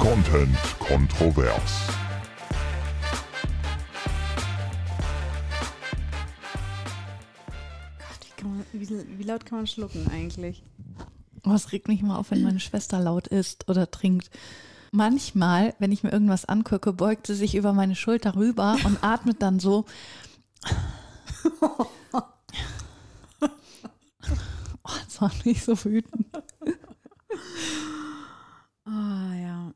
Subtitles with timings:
[0.00, 1.88] Content kontrovers.
[7.98, 10.62] Gott, man, wie, wie laut kann man schlucken eigentlich?
[11.44, 14.30] Oh, es regt mich mal auf, wenn meine Schwester laut isst oder trinkt.
[14.90, 19.42] Manchmal, wenn ich mir irgendwas angucke, beugt sie sich über meine Schulter rüber und atmet
[19.42, 19.84] dann so.
[24.82, 26.26] Oh, das war nicht so wütend.
[28.86, 29.74] Ah, ja.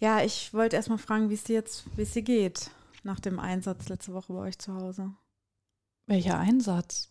[0.00, 2.70] Ja, ich wollte erst mal fragen, wie es dir jetzt, wie es dir geht
[3.02, 5.12] nach dem Einsatz letzte Woche bei euch zu Hause.
[6.06, 7.10] Welcher Einsatz?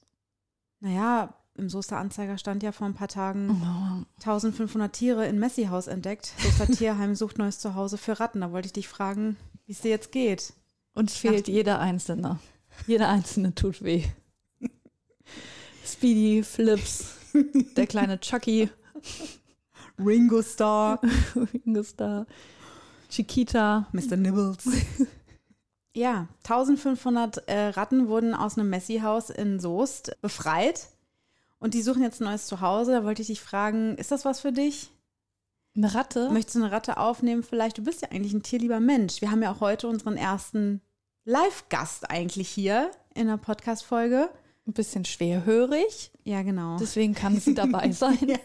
[0.79, 5.87] Naja, im Soester Anzeiger stand ja vor ein paar Tagen Oh, 1500 Tiere in Messi-Haus
[5.87, 6.33] entdeckt.
[6.37, 8.41] Soester Tierheim sucht neues Zuhause für Ratten.
[8.41, 10.53] Da wollte ich dich fragen, wie es dir jetzt geht.
[10.93, 12.39] uns fehlt jeder Einzelne.
[12.85, 14.03] Jeder Einzelne tut weh.
[15.83, 17.15] Speedy, Flips,
[17.75, 18.69] der kleine Chucky,
[19.99, 21.01] Ringo Starr,
[21.35, 22.27] Ringo Starr,
[23.09, 23.87] Chiquita.
[23.91, 24.17] Mr.
[24.17, 24.57] Nibbles.
[25.97, 30.89] Ja, 1500 äh, Ratten wurden aus einem Messi-Haus in Soest befreit.
[31.57, 32.91] Und die suchen jetzt ein neues Zuhause.
[32.91, 34.91] Da wollte ich dich fragen, ist das was für dich?
[35.75, 36.29] Eine Ratte?
[36.29, 37.41] Möchtest du eine Ratte aufnehmen?
[37.41, 39.21] Vielleicht, du bist ja eigentlich ein tierlieber Mensch.
[39.21, 40.81] Wir haben ja auch heute unseren ersten
[41.25, 44.29] Live-Gast eigentlich hier in der Podcast-Folge.
[44.67, 46.77] Ein bisschen schwerhörig, Ja, genau.
[46.77, 48.17] deswegen kann sie dabei sein.
[48.27, 48.37] ja,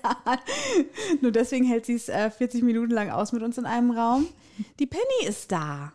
[1.21, 4.27] nur deswegen hält sie es äh, 40 Minuten lang aus mit uns in einem Raum.
[4.79, 5.93] Die Penny ist da.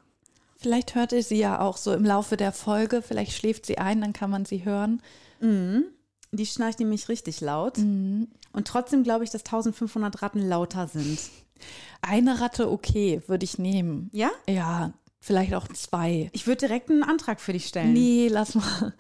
[0.58, 4.02] Vielleicht hört ihr sie ja auch so im Laufe der Folge, vielleicht schläft sie ein,
[4.02, 5.02] dann kann man sie hören.
[5.40, 7.78] Die schnarcht nämlich richtig laut.
[7.78, 8.28] Und
[8.66, 11.20] trotzdem glaube ich, dass 1500 Ratten lauter sind.
[12.02, 14.10] Eine Ratte, okay, würde ich nehmen.
[14.14, 14.32] Ja?
[14.50, 14.94] Ja,
[15.28, 16.30] vielleicht auch zwei.
[16.32, 17.94] Ich würde direkt einen Antrag für dich stellen.
[17.94, 18.94] Nee, lass mal.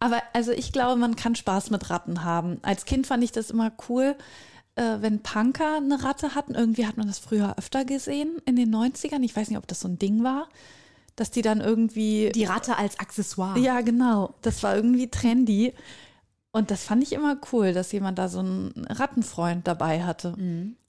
[0.00, 2.58] Aber also ich glaube, man kann Spaß mit Ratten haben.
[2.62, 4.16] Als Kind fand ich das immer cool,
[4.76, 6.54] äh, wenn Punker eine Ratte hatten.
[6.54, 9.22] Irgendwie hat man das früher öfter gesehen in den 90ern.
[9.22, 10.48] Ich weiß nicht, ob das so ein Ding war,
[11.16, 12.32] dass die dann irgendwie.
[12.34, 13.58] Die Ratte als Accessoire.
[13.58, 14.34] ja, genau.
[14.40, 15.74] Das war irgendwie trendy.
[16.50, 20.34] Und das fand ich immer cool, dass jemand da so einen Rattenfreund dabei hatte.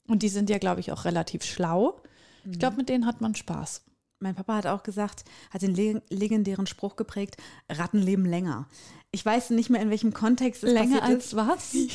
[0.06, 2.00] Und die sind ja, glaube ich, auch relativ schlau.
[2.48, 3.82] Ich glaube, mit denen hat man Spaß.
[4.18, 7.36] Mein Papa hat auch gesagt, hat den le legendären Spruch geprägt,
[7.70, 8.66] Ratten leben länger.
[9.10, 11.74] Ich weiß nicht mehr, in welchem Kontext es Länger als was?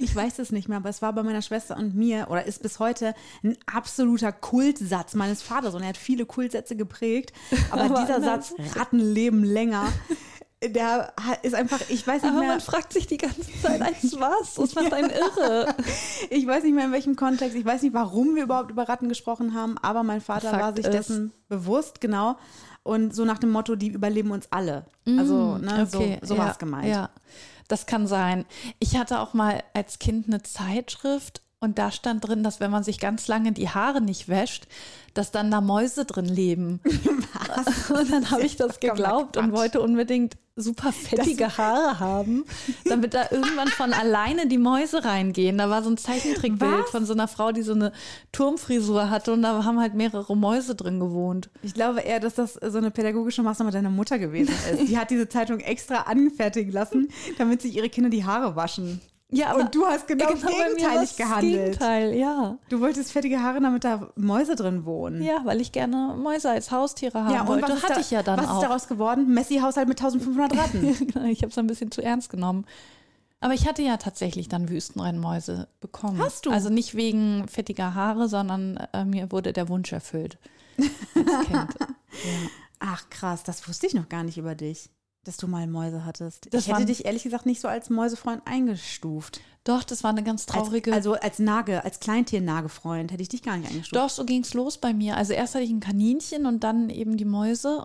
[0.00, 2.62] Ich weiß es nicht mehr, aber es war bei meiner Schwester und mir oder ist
[2.62, 7.32] bis heute ein absoluter Kultsatz meines Vaters und er hat viele Kultsätze geprägt.
[7.70, 8.20] Aber, Aber dieser.
[8.20, 9.92] Satz, Ratten leben länger,
[10.62, 11.12] der
[11.42, 14.54] ist einfach, ich weiß nicht Aber mehr, man fragt sich die ganze Zeit, als was?
[14.54, 15.74] Das macht einen irre.
[16.28, 19.08] ich weiß nicht mehr in welchem Kontext, ich weiß nicht, warum wir überhaupt über Ratten
[19.08, 22.36] gesprochen haben, aber mein Vater Fakt war sich ist- dessen bewusst, genau.
[22.82, 24.86] Und so nach dem Motto, die überleben uns alle.
[25.06, 26.86] Also, ne, so, so war es gemeint.
[26.86, 27.10] Mm, Ja,
[27.68, 28.46] das kann sein.
[28.78, 32.82] Ich hatte auch mal als Kind eine Zeitschrift und da stand drin, dass wenn man
[32.82, 34.66] sich ganz lange die Haare nicht wäscht,
[35.12, 36.80] dass dann da Mäuse drin leben.
[37.54, 37.90] Was?
[37.90, 42.44] Und dann habe ich das geglaubt und wollte unbedingt super fettige Haare haben,
[42.84, 45.58] damit da irgendwann von alleine die Mäuse reingehen.
[45.58, 47.92] Da war so ein Zeichentrickbild von so einer Frau, die so eine
[48.32, 51.50] Turmfrisur hatte und da haben halt mehrere Mäuse drin gewohnt.
[51.62, 54.88] Ich glaube eher, dass das so eine pädagogische Maßnahme deiner Mutter gewesen ist.
[54.88, 59.00] Die hat diese Zeitung extra anfertigen lassen, damit sich ihre Kinder die Haare waschen.
[59.32, 61.52] Ja, Und du hast genau mir gegenteilig war's das gehandelt.
[61.64, 62.58] Gegenteil, ja.
[62.68, 65.22] Du wolltest fettige Haare, damit da Mäuse drin wohnen.
[65.22, 67.72] Ja, weil ich gerne Mäuse als Haustiere haben wollte.
[67.72, 68.56] ist Hatte da- ich ja dann was auch.
[68.56, 69.32] ist daraus geworden?
[69.32, 70.96] Messi-Haushalt mit 1500 Ratten.
[71.12, 72.64] Genau, ich habe es ein bisschen zu ernst genommen.
[73.42, 76.18] Aber ich hatte ja tatsächlich dann Wüstenrennmäuse bekommen.
[76.22, 76.50] Hast du?
[76.50, 80.38] Also nicht wegen fettiger Haare, sondern äh, mir wurde der Wunsch erfüllt.
[81.14, 81.68] Als kind.
[82.80, 84.90] Ach krass, das wusste ich noch gar nicht über dich,
[85.24, 86.52] dass du mal Mäuse hattest.
[86.52, 89.40] Das ich hätte dich ehrlich gesagt nicht so als Mäusefreund eingestuft.
[89.64, 90.92] Doch, das war eine ganz Als, traurige.
[90.92, 93.96] also als Nage, als Kleintier-Nagefreund hätte ich dich gar nicht eingestuft.
[93.96, 95.16] Doch, so ging's los bei mir.
[95.16, 97.84] Also erst hatte ich ein Kaninchen und dann eben die Mäuse.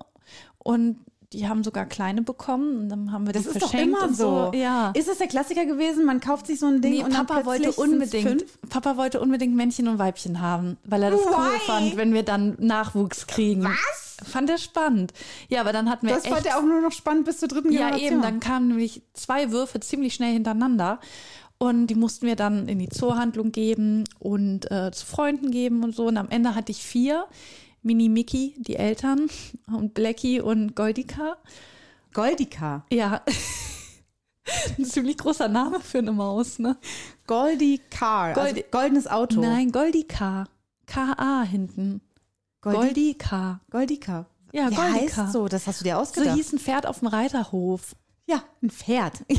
[0.57, 0.99] Und
[1.35, 2.79] die haben sogar kleine bekommen.
[2.79, 4.51] Und dann haben wir Das die ist doch immer und so.
[4.53, 4.91] Ja.
[4.95, 6.05] Ist es der Klassiker gewesen?
[6.05, 8.69] Man kauft sich so ein Ding Nee, und dann Papa wollte plötzlich sind's unbedingt?
[8.69, 11.59] Papa wollte unbedingt Männchen und Weibchen haben, weil er das cool Why?
[11.65, 13.63] fand, wenn wir dann Nachwuchs kriegen.
[13.63, 14.17] Was?
[14.29, 15.11] Fand er spannend.
[15.49, 17.49] Ja, aber dann hatten wir Das echt, fand er auch nur noch spannend bis zur
[17.49, 18.11] dritten ja Generation.
[18.13, 20.99] eben, dann kamen nämlich zwei Würfe ziemlich schnell hintereinander
[21.57, 25.95] und die mussten wir dann in die Zoohandlung geben und äh, zu Freunden geben und
[25.95, 27.25] so und am Ende hatte ich vier.
[27.85, 29.29] Mini Mickey, die Eltern
[29.67, 31.37] und Blackie und Goldika.
[32.13, 32.83] Goldika.
[32.91, 33.21] Ja.
[34.77, 36.77] Ein ziemlich großer Name für eine Maus, ne?
[37.27, 38.35] Goldie Car.
[38.37, 39.39] Also goldenes Auto.
[39.41, 40.45] Nein, Goldika.
[40.87, 42.01] K-A hinten.
[42.63, 43.59] Goldi- Goldika.
[43.71, 44.25] Goldika.
[44.51, 45.23] Ja, Wer Goldika.
[45.23, 45.47] heißt so?
[45.47, 46.35] Das hast du dir So ausgedacht.
[46.35, 47.95] hieß ein Pferd auf dem Reiterhof.
[48.27, 49.23] ja, ein Pferd.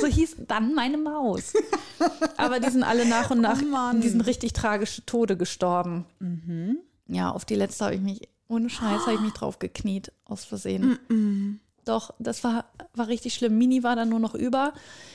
[0.00, 1.52] So hieß dann meine Maus.
[2.36, 6.04] Aber die sind alle nach und nach, Oh die sind richtig tragische Tode gestorben.
[6.20, 6.78] Mhm.
[7.08, 10.44] Ja, auf die letzte habe ich mich, ohne Scheiß, habe ich mich drauf gekniet, aus
[10.44, 11.60] Versehen.
[11.84, 12.64] Doch, das war,
[12.94, 13.58] war richtig schlimm.
[13.58, 14.72] Mini war dann nur noch über.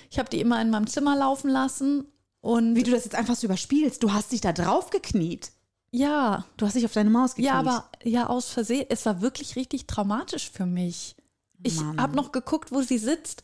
[0.10, 2.06] Ich habe die immer in meinem Zimmer laufen lassen.
[2.40, 4.02] Und Wie du das jetzt einfach so überspielst.
[4.02, 5.52] Du hast dich da drauf gekniet.
[5.92, 7.48] ja, Du hast dich auf deine Maus gekniet.
[7.52, 8.86] ja, aber ja, aus Versehen.
[8.90, 11.16] Es war wirklich richtig traumatisch für mich.
[11.64, 13.44] Ich habe noch geguckt, wo sie sitzt.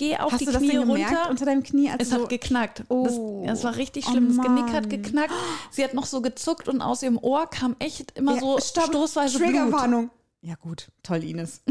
[0.00, 1.28] Geh auf Hast die Knie runter.
[1.28, 1.90] unter deinem Knie?
[1.90, 2.84] Als Es du so, hat geknackt.
[2.88, 3.42] Oh.
[3.44, 4.34] Das, das war richtig Oh schlimm.
[4.34, 5.34] das Genick hat geknackt.
[5.70, 8.84] Sie hat noch so gezuckt und aus ihrem Ohr kam echt immer Ja, so stopp,
[8.86, 9.50] stoßweise Blut.
[9.50, 10.10] Triggerwarnung.
[10.40, 11.60] Ja gut, toll, Ines.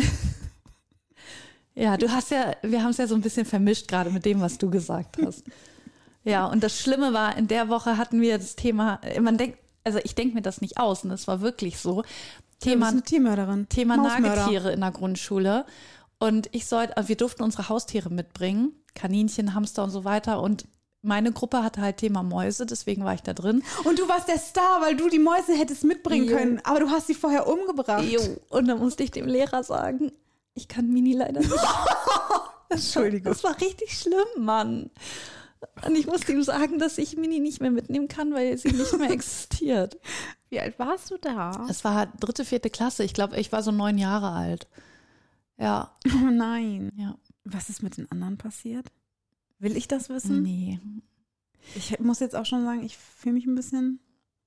[1.75, 4.41] Ja, du hast ja, wir haben es ja so ein bisschen vermischt gerade mit dem,
[4.41, 5.43] was du gesagt hast.
[6.25, 9.57] Ja, und das Schlimme war, in der Woche hatten wir das Thema, äh, man denkt,
[9.85, 12.03] also ich denke mir das nicht aus, und es war wirklich so,
[12.59, 13.69] Thema, eine Tiermörderin.
[13.69, 14.35] Thema Mausmörder.
[14.41, 15.65] Nagetiere in der Grundschule.
[16.19, 20.41] Und ich sollte, also wir durften unsere Haustiere mitbringen, Kaninchen, Hamster und so weiter.
[20.41, 20.65] Und
[21.01, 23.63] meine Gruppe hatte halt Thema Mäuse, deswegen war ich da drin.
[23.85, 26.35] Und du warst der Star, weil du die Mäuse hättest mitbringen Jo.
[26.37, 26.61] können.
[26.65, 28.03] Aber du hast sie vorher umgebracht.
[28.03, 28.19] Jo.
[28.49, 30.11] Und dann musste ich dem Lehrer sagen,
[30.55, 31.53] ich kann Mini leider nicht.
[32.69, 33.31] Entschuldigung.
[33.31, 34.89] Das war richtig schlimm, Mann.
[35.85, 38.97] Und ich musste ihm sagen, dass ich Mini nicht mehr mitnehmen kann, weil sie nicht
[38.97, 39.97] mehr existiert.
[40.49, 41.65] Wie alt warst du da?
[41.69, 43.03] Es war dritte, vierte Klasse.
[43.03, 44.67] Ich glaube, ich war so neun Jahre alt.
[45.59, 46.91] Ja, Oh nein.
[46.95, 47.15] ja.
[47.43, 48.91] Was ist mit den anderen passiert?
[49.59, 50.41] Will ich das wissen?
[50.41, 50.79] Nee.
[51.75, 53.99] Ich muss jetzt auch schon sagen, ich fühle mich ein bisschen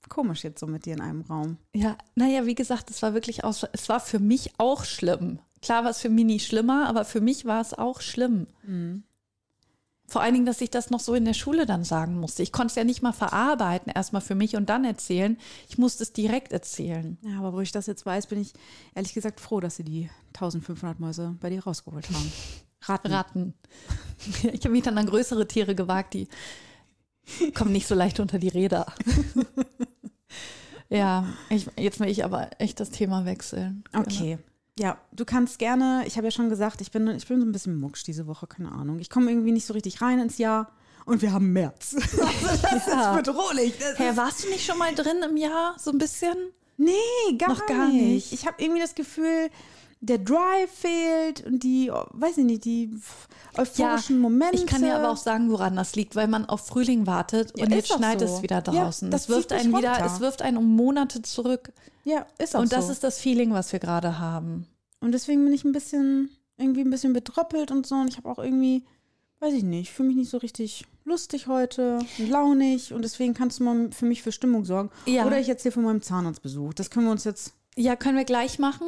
[0.09, 1.59] komisch jetzt so mit dir in einem Raum.
[1.75, 5.39] Ja, naja, wie gesagt, es war wirklich aus, es war für mich auch schlimm.
[5.61, 8.47] Klar war es für Mini schlimmer, aber für mich war es auch schlimm.
[10.13, 12.43] Vor allen Dingen, dass ich das noch so in der Schule dann sagen musste.
[12.43, 15.39] Ich konnte es ja nicht mal verarbeiten, erstmal für mich und dann erzählen.
[15.71, 17.17] Ich musste es direkt erzählen.
[17.23, 18.53] Ja, aber wo ich das jetzt weiß, bin ich
[18.95, 22.33] ehrlich gesagt froh, dass sie die 1500 Mäuse bei dir rausgeholt haben.
[22.83, 23.13] Ratten.
[23.13, 23.55] Ratten.
[24.53, 26.29] Ich habe mich dann an größere Tiere gewagt, die
[27.55, 28.93] kommen nicht so leicht unter die Räder.
[30.91, 33.83] ja, ich, jetzt will ich aber echt das Thema wechseln.
[33.95, 34.39] Okay.
[34.79, 37.53] Ja, du kannst gerne, ich habe ja schon gesagt, ich bin, ich bin so ein
[37.53, 38.99] bisschen mucksch diese Woche, keine Ahnung.
[39.01, 40.73] Ich komme irgendwie nicht so richtig rein ins Jahr
[41.05, 41.95] und wir haben März.
[42.19, 43.11] Also das Ja.
[43.17, 43.75] ist bedrohlich.
[43.79, 46.37] Das ist, warst du nicht schon mal drin im Jahr, so ein bisschen?
[46.79, 46.93] nee,
[47.39, 48.03] gar, Noch gar nicht.
[48.03, 48.33] nicht.
[48.33, 49.51] Ich habe irgendwie das Gefühl,
[50.01, 52.91] der Drive fehlt und die, weiß ich nicht, die
[53.57, 54.57] euphorischen Momente.
[54.57, 57.67] Ich kann dir aber auch sagen, woran das liegt, weil man auf Frühling wartet Ja,
[57.67, 58.25] und ist jetzt schneit so.
[58.25, 59.11] es wieder Ja, draußen.
[59.11, 61.73] das das wirft einen wieder, es wirft einen um Monate zurück.
[62.05, 62.93] Ja, ist auch Und das so.
[62.93, 64.67] ist das Feeling, was wir gerade haben.
[65.01, 67.97] Und deswegen bin ich ein bisschen, irgendwie ein bisschen betröppelt und so.
[67.97, 68.85] Und ich habe auch irgendwie,
[69.41, 72.93] weiß ich nicht, fühle mich nicht so richtig lustig heute, launig.
[72.93, 74.91] Und deswegen kannst du mal für mich für Stimmung sorgen.
[75.07, 75.27] Ja.
[75.27, 76.75] Oder ich erzähle von meinem Zahnarztbesuch.
[76.75, 77.55] Das können wir uns jetzt.
[77.75, 78.87] Ja, können wir gleich machen.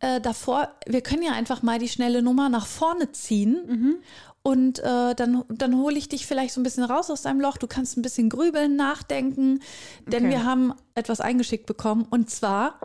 [0.00, 4.00] Äh, davor, wir können ja einfach mal die schnelle Nummer nach vorne ziehen.
[4.46, 7.56] Und äh, dann, dann hole ich dich vielleicht so ein bisschen raus aus deinem Loch.
[7.56, 9.58] Du kannst ein bisschen grübeln, nachdenken.
[10.06, 10.30] Denn Okay.
[10.34, 12.06] wir haben etwas eingeschickt bekommen.
[12.08, 12.78] Und zwar,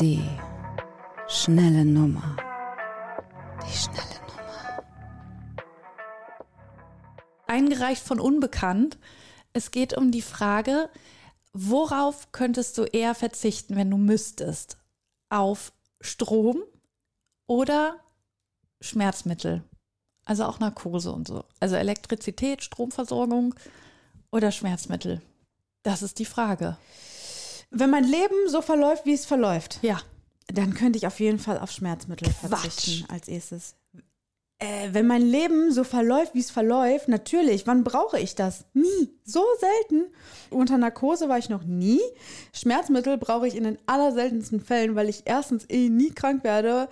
[0.00, 0.20] Die
[1.28, 2.36] schnelle Nummer.
[3.64, 4.82] Die schnelle Nummer.
[7.46, 8.98] eingereicht von Unbekannt.
[9.52, 10.88] Es geht um die Frage,
[11.52, 14.78] worauf könntest du eher verzichten, wenn du müsstest?
[15.28, 16.60] Auf Strom
[17.46, 18.00] oder
[18.80, 19.62] Schmerzmittel?
[20.24, 21.44] Also auch Narkose und so.
[21.60, 23.54] Also Elektrizität, Stromversorgung
[24.30, 25.20] oder Schmerzmittel?
[25.82, 26.76] Das ist die Frage.
[27.70, 30.00] Wenn mein Leben so verläuft, wie es verläuft, Ja.
[30.46, 32.60] dann könnte ich auf jeden Fall auf Schmerzmittel Quatsch.
[32.60, 33.74] verzichten als erstes.
[34.58, 38.64] Äh, wenn mein Leben so verläuft, wie es verläuft, natürlich, wann brauche ich das?
[38.74, 39.10] Nie.
[39.24, 40.04] So selten.
[40.50, 42.00] Unter Narkose war ich noch nie.
[42.52, 46.88] Schmerzmittel brauche ich in den allerseltensten Fällen, weil ich erstens eh nie krank werde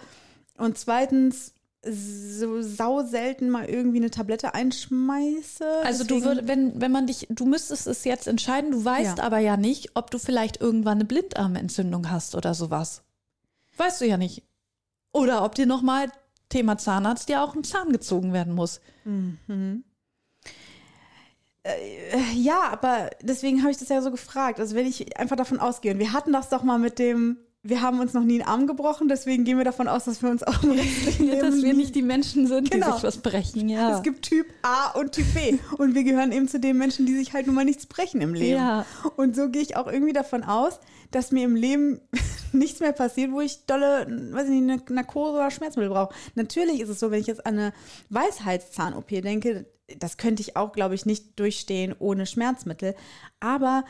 [0.58, 1.52] und zweitens
[1.82, 5.64] so sau selten mal irgendwie eine Tablette einschmeiße.
[5.84, 9.18] Also du Deswegen- würd, wenn, wenn man dich, du müsstest es jetzt entscheiden, du weißt
[9.18, 9.24] Ja.
[9.24, 13.02] aber ja nicht, ob du vielleicht irgendwann eine Blindarmentzündung hast oder sowas.
[13.78, 14.42] Weißt du ja nicht.
[15.12, 16.12] Oder ob dir nochmal,
[16.50, 18.80] Thema Zahnarzt, dir auch ein Zahn gezogen werden muss.
[21.62, 24.60] Äh, Ja, aber deswegen habe ich das ja so gefragt.
[24.60, 27.82] Also wenn ich einfach davon ausgehe, und wir hatten das doch mal mit dem, wir
[27.82, 30.42] haben uns noch nie einen Arm gebrochen, deswegen gehen wir davon aus, dass wir uns
[30.42, 32.86] auch im restlichen Leben Dass wir nicht die Menschen sind, Genau.
[32.86, 33.96] die sich was brechen, ja.
[33.96, 35.58] Es gibt Typ A und Typ B.
[35.76, 38.32] Und wir gehören eben zu den Menschen, die sich halt nun mal nichts brechen im
[38.32, 38.56] Leben.
[38.56, 38.86] Ja.
[39.16, 42.00] Und so gehe ich auch irgendwie davon aus, dass mir im Leben
[42.52, 46.14] nichts mehr passiert, wo ich dolle, weiß ich nicht, eine Narkose oder Schmerzmittel brauche.
[46.36, 47.72] Natürlich ist es so, wenn ich jetzt an eine
[48.08, 49.66] Weisheitszahn-OP denke,
[49.98, 52.94] das könnte ich auch, glaube ich, nicht durchstehen ohne Schmerzmittel.
[53.40, 53.84] Aber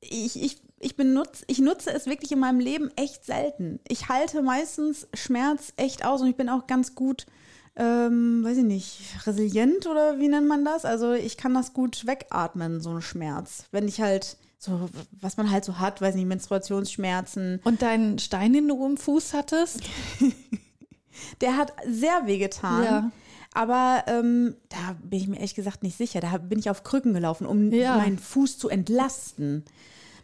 [0.00, 3.80] ich, ich, ich, benutze, ich nutze es wirklich in meinem Leben echt selten.
[3.88, 7.26] Ich halte meistens Schmerz echt aus und ich bin auch ganz gut
[7.74, 10.84] ähm, weiß ich nicht, resilient oder wie nennt man das?
[10.84, 13.64] Also ich kann das gut wegatmen, so ein Schmerz.
[13.70, 17.60] Wenn ich halt so, was man halt so hat, weiß nicht, Menstruationsschmerzen.
[17.64, 19.80] Und deinen Stein, den du im Fuß hattest?
[21.40, 22.84] Der hat sehr wehgetan.
[22.84, 23.10] Ja.
[23.54, 26.20] Aber ähm, da bin ich mir ehrlich gesagt nicht sicher.
[26.20, 27.96] Da bin ich auf Krücken gelaufen, um Ja.
[27.96, 29.64] meinen Fuß zu entlasten.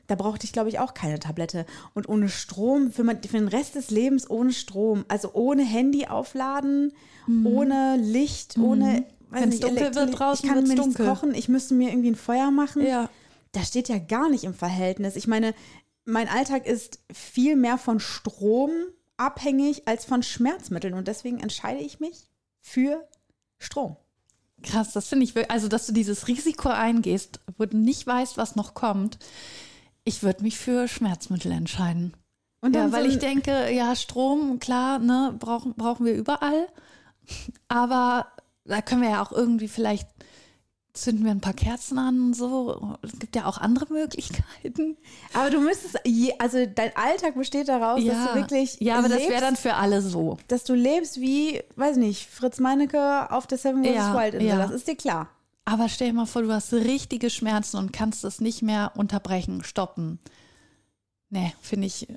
[0.09, 1.67] Da brauchte ich, glaube ich, auch keine Tablette.
[1.95, 6.07] Und ohne Strom, für, mein, für den Rest des Lebens ohne Strom, also ohne Handy
[6.07, 6.93] aufladen,
[7.45, 8.85] ohne Licht, ohne.
[8.85, 9.05] weiß Mhm.
[9.31, 11.07] Wenn's nicht, dunkel wird draußen, ich kann mir nichts dunkel.
[11.07, 12.87] kochen, ich müsste mir irgendwie ein Feuer machen.
[12.87, 13.11] Ja.
[13.53, 15.17] Das steht ja gar nicht im Verhältnis.
[15.17, 15.55] Ich meine,
[16.07, 18.71] mein Alltag ist viel mehr von Strom
[19.19, 20.95] abhängig als von Schmerzmitteln.
[20.95, 23.07] Und deswegen entscheide ich mich für
[23.59, 23.97] Strom.
[24.63, 28.39] Krass, das finde ich wirklich, also dass du dieses Risiko eingehst, wo du nicht weißt,
[28.39, 29.19] was noch kommt.
[30.05, 32.15] Ich würde mich für Schmerzmittel entscheiden.
[32.61, 36.67] Und Ja, weil so ich denke, ja, Strom, klar, ne, brauchen, brauchen wir überall.
[37.69, 38.27] Aber
[38.65, 40.09] da können wir ja auch irgendwie vielleicht
[40.99, 42.97] zünden wir ein paar Kerzen an und so.
[43.03, 44.97] Es gibt ja auch andere Möglichkeiten.
[45.33, 49.19] Aber du müsstest, je, also dein Alltag besteht daraus, dass du wirklich ja, aber das
[49.19, 50.39] lebst, wäre dann für alle so.
[50.49, 53.95] dass du lebst wie, weiß nicht, Fritz Meinecke auf der Seven vs.
[53.95, 54.49] Ja, Wild Insel.
[54.49, 54.57] ja.
[54.57, 55.29] Das ist dir klar.
[55.71, 59.63] Aber stell dir mal vor, du hast richtige Schmerzen und kannst das nicht mehr unterbrechen,
[59.65, 60.19] stoppen.
[61.29, 62.09] Nee, finde ich,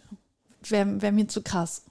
[0.63, 1.83] wäre wär mir zu krass.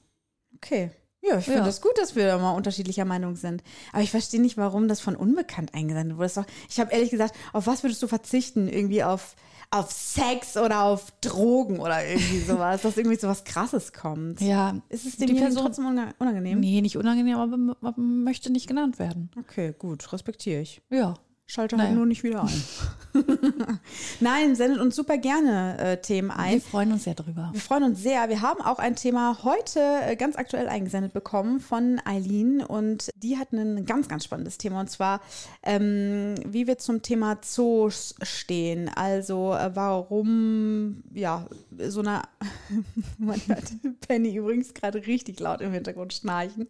[0.57, 0.90] Okay.
[1.23, 1.67] Ja, ich finde Ja.
[1.67, 3.62] das gut, dass wir da mal unterschiedlicher Meinung sind.
[3.93, 6.33] Aber ich verstehe nicht, warum das von unbekannt eingesendet wurde.
[6.35, 8.67] Doch, ich habe ehrlich gesagt, auf was würdest du verzichten?
[8.67, 9.37] Irgendwie auf,
[9.71, 14.40] auf Sex oder auf Drogen oder irgendwie sowas, dass irgendwie sowas Krasses kommt.
[14.40, 16.59] Ja, Ist es Die demjenigen Person- trotzdem unang- unangenehm?
[16.59, 19.31] nee, nicht unangenehm, aber, aber möchte nicht genannt werden.
[19.38, 20.81] Okay, gut, respektiere ich.
[20.88, 21.12] Ja.
[21.50, 21.97] Schalte halt Naja.
[21.97, 22.62] nur nicht wieder ein.
[24.21, 26.61] Nein, sendet uns super gerne äh, Themen Wir ein.
[26.61, 27.50] freuen uns sehr drüber.
[27.52, 28.28] Wir freuen uns sehr.
[28.28, 33.37] Wir haben auch ein Thema heute äh, ganz aktuell eingesendet bekommen von Eileen und die
[33.37, 35.21] hat ein ganz, ganz spannendes Thema und zwar,
[35.64, 38.88] ähm, wie wir zum Thema Zoos stehen.
[38.88, 41.47] Also äh, warum, ja,
[41.88, 42.23] so eine,
[43.19, 43.64] man hört
[44.07, 46.69] Penny übrigens gerade richtig laut im Hintergrund schnarchen.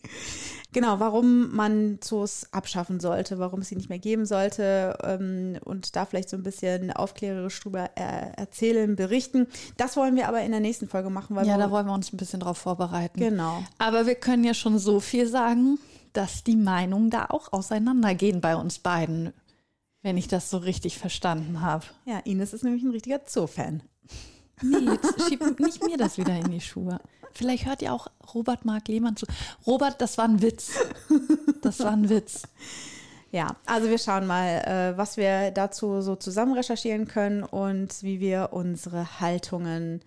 [0.73, 4.70] Genau, warum man Zoos abschaffen sollte, warum es sie nicht mehr geben sollte
[5.03, 9.47] ähm, und da vielleicht so ein bisschen aufklärerisch drüber äh, erzählen, berichten.
[9.77, 12.12] Das wollen wir aber in der nächsten Folge machen, weil Ja, da wollen wir uns
[12.12, 13.19] ein bisschen drauf vorbereiten.
[13.21, 13.62] genau.
[13.79, 15.79] Aber wir können ja schon so viel sagen,
[16.12, 19.33] dass die Meinungen da auch auseinandergehen bei uns beiden,
[20.03, 21.85] wenn ich das so richtig verstanden habe.
[22.05, 23.83] Ja, Ines ist nämlich ein richtiger Zoo-Fan.
[24.62, 27.00] Nee, jetzt schieb nicht mir das wieder in die Schuhe.
[27.33, 29.25] Vielleicht hört ihr auch Robert Mark Lehmann zu.
[29.67, 30.73] Robert, das war ein Witz.
[31.62, 32.43] Das war ein Witz.
[33.33, 38.19] Ja, also wir schauen mal, äh, was wir dazu so zusammen recherchieren können und wie
[38.21, 40.01] wir unsere Haltungen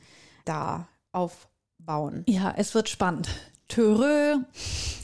[0.46, 2.24] da aufbauen.
[2.28, 3.30] Ja, es wird spannend.
[3.70, 4.38] Törö.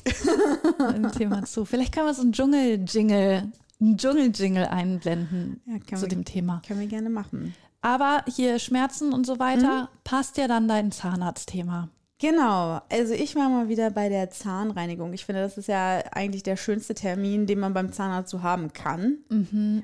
[0.79, 1.65] Ein Thema zu.
[1.65, 6.61] Vielleicht können wir so einen Dschungel-Jingle, einen Dschungel-Jingle einblenden Ja, zu wir- dem Thema.
[6.67, 7.55] Können wir gerne machen.
[7.81, 11.87] Aber hier Schmerzen und so weiter, passt ja dann dein Zahnarztthema.
[12.21, 15.13] Genau, also ich war mal wieder bei der Zahnreinigung.
[15.13, 18.73] Ich finde, das ist ja eigentlich der schönste Termin, den man beim Zahnarzt so haben
[18.73, 19.19] kann,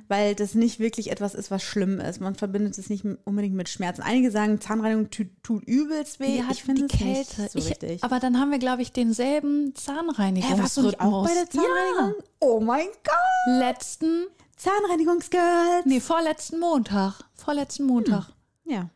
[0.10, 2.20] weil das nicht wirklich etwas ist, was schlimm ist.
[2.20, 4.02] Man verbindet es nicht unbedingt mit Schmerzen.
[4.02, 6.44] Einige sagen, Zahnreinigung tut, übelst weh.
[6.52, 8.04] ich finde die es nicht so ich, richtig.
[8.04, 10.62] Aber dann haben wir, glaube ich, denselben Hä, Zahnreinigungsrhythmus.
[10.62, 12.24] warst du nicht auch bei der Zahnreinigung?
[12.42, 13.48] Oh mein Gott!
[13.48, 14.26] Ja, letzten,
[14.58, 15.86] Zahnreinigungsgirls!
[15.86, 17.14] nee, vorletzten Montag.
[17.34, 18.28] Vorletzten Montag.
[18.66, 18.90] Ja.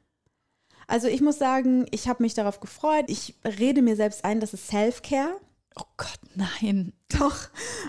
[0.89, 3.05] Also ich muss sagen, ich habe mich darauf gefreut.
[3.07, 5.37] Ich rede mir selbst ein, das ist Self-Care.
[5.75, 6.93] Oh Gott, nein.
[7.09, 7.35] Doch,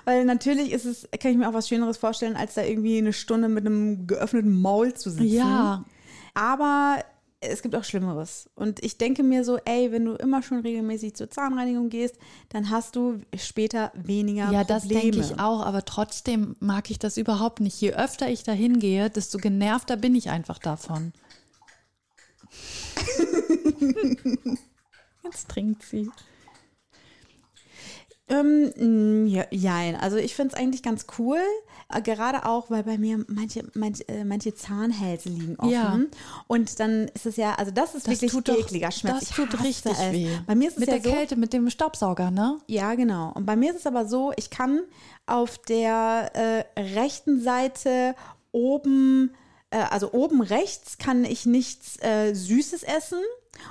[0.05, 3.15] weil natürlich ist es, kann ich mir auch was Schöneres vorstellen, als da irgendwie eine
[3.15, 5.33] Stunde mit einem geöffneten Maul zu sitzen.
[5.33, 5.85] Ja,
[6.35, 6.99] Aber
[7.41, 8.51] es gibt auch Schlimmeres.
[8.55, 12.17] Und ich denke mir so, ey, wenn du immer schon regelmäßig zur Zahnreinigung gehst,
[12.51, 15.13] dann hast du später weniger ja, das Probleme.
[15.13, 17.81] denke ich auch, aber trotzdem mag ich das überhaupt nicht.
[17.81, 21.15] Je öfter ich da hingehe, desto genervter bin ich einfach davon.
[25.25, 26.11] Jetzt trinkt sie.
[28.31, 29.97] Ähm, mm, ja, jein.
[29.97, 31.41] Also ich finde es eigentlich ganz cool,
[31.93, 35.73] äh, gerade auch, weil bei mir manche, manche, äh, manche Zahnhälse liegen offen.
[35.73, 35.99] Ja.
[36.47, 39.21] Und dann ist es ja, also das ist Das wirklich tut doch, ekliger Schmerz.
[39.21, 40.13] das Ich tut richtig es.
[40.13, 40.29] weh.
[40.47, 42.59] Bei mir ist es Mit ja der so, Kälte, mit dem Staubsauger, ne?
[42.69, 43.33] Ja, genau.
[43.35, 44.81] Und bei mir ist es aber so, ich kann
[45.27, 46.31] auf der
[46.77, 48.15] äh, rechten Seite
[48.53, 49.35] oben,
[49.71, 53.19] äh, also oben rechts kann ich nichts äh, Süßes essen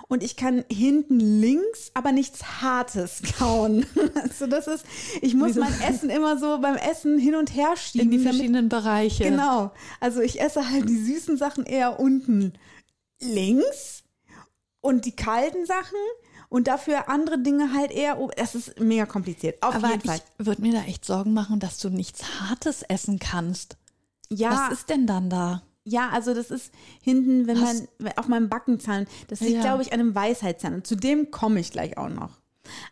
[0.07, 3.85] und ich kann hinten links aber nichts Hartes kauen.
[4.21, 4.85] also das ist,
[5.21, 5.61] ich muss Wieso?
[5.61, 8.05] mein Essen immer so beim Essen hin und her schieben.
[8.07, 9.23] In die damit- verschiedenen Bereiche.
[9.25, 9.71] Genau.
[9.99, 12.53] Also ich esse halt die süßen Sachen eher unten
[13.21, 14.03] links
[14.81, 15.97] und die kalten Sachen
[16.47, 18.19] und dafür andere Dinge halt eher.
[18.19, 19.61] oh, Das ist mega kompliziert.
[19.61, 20.21] Auf Aber jeden Fall.
[20.39, 23.77] ich würde mir da echt Sorgen machen, dass du nichts Hartes essen kannst.
[24.31, 25.61] Ja, Was ist denn dann da?
[25.85, 26.71] Ja, also das ist
[27.01, 29.61] hinten, wenn Hast- man auf meinem Backenzahn, das liegt, Ja.
[29.61, 30.73] glaube ich, an einem Weisheitszahn.
[30.75, 32.31] Und zu dem komme ich gleich auch noch.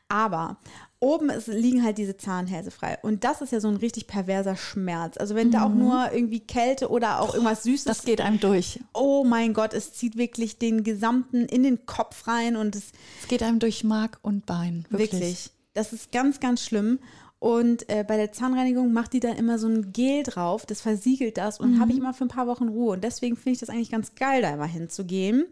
[0.09, 0.57] Aber
[0.99, 2.97] oben ist, liegen halt diese Zahnhälse frei.
[3.03, 5.17] Und das ist ja so ein richtig perverser Schmerz.
[5.17, 8.79] Also wenn da auch nur irgendwie Kälte oder auch irgendwas Süßes Das geht einem durch.
[8.93, 12.85] oh mein Gott, es zieht wirklich den gesamten in den Kopf rein und es
[13.21, 14.85] Es geht einem durch Mark und Bein.
[14.89, 15.11] Wirklich.
[15.11, 16.97] wirklich, das ist ganz, ganz schlimm.
[17.39, 21.37] Und äh, bei der Zahnreinigung macht die dann immer so ein Gel drauf, das versiegelt
[21.37, 22.93] das und habe ich immer für ein paar Wochen Ruhe.
[22.93, 25.45] Und deswegen finde ich das eigentlich ganz geil, da immer hinzugehen.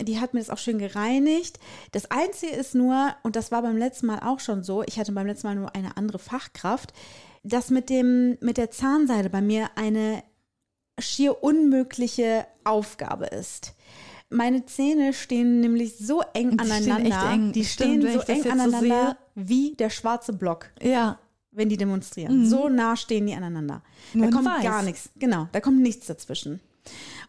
[0.00, 1.58] Die hat mir das auch schön gereinigt.
[1.90, 5.10] Das Einzige ist nur, und das war beim letzten Mal auch schon so, ich hatte
[5.10, 6.92] beim letzten Mal nur eine andere Fachkraft,
[7.42, 10.22] dass mit, dem, mit der Zahnseide bei mir eine
[11.00, 13.74] schier unmögliche Aufgabe ist.
[14.30, 17.06] Meine Zähne stehen nämlich so eng Die stehen aneinander.
[17.08, 17.52] echt eng.
[17.52, 19.16] Die Stimmt, stehen wenn so eng so aneinander sehe.
[19.34, 21.18] wie der schwarze Block, Ja.
[21.50, 22.46] wenn die demonstrieren.
[22.46, 23.82] So nah stehen die aneinander.
[24.12, 24.62] Nur da kommt weiß.
[24.62, 25.08] gar nichts.
[25.18, 26.60] Genau, da kommt nichts dazwischen.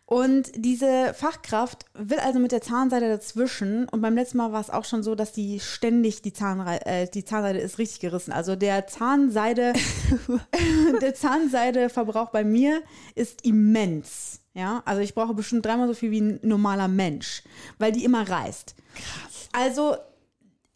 [0.06, 3.88] Und diese Fachkraft will also mit der Zahnseide dazwischen.
[3.90, 7.08] Und beim letzten Mal war es auch schon so, dass die ständig die, Zahnre äh,
[7.08, 8.32] die Zahnseide ist richtig gerissen.
[8.32, 9.74] Also der Zahnseide,
[11.02, 12.82] der Zahnseideverbrauch bei mir
[13.16, 14.39] ist immens.
[14.54, 17.44] Ja, also ich brauche bestimmt dreimal so viel wie ein normaler Mensch,
[17.78, 18.76] weil die immer reißt.
[18.96, 19.50] Krass.
[19.54, 19.96] Also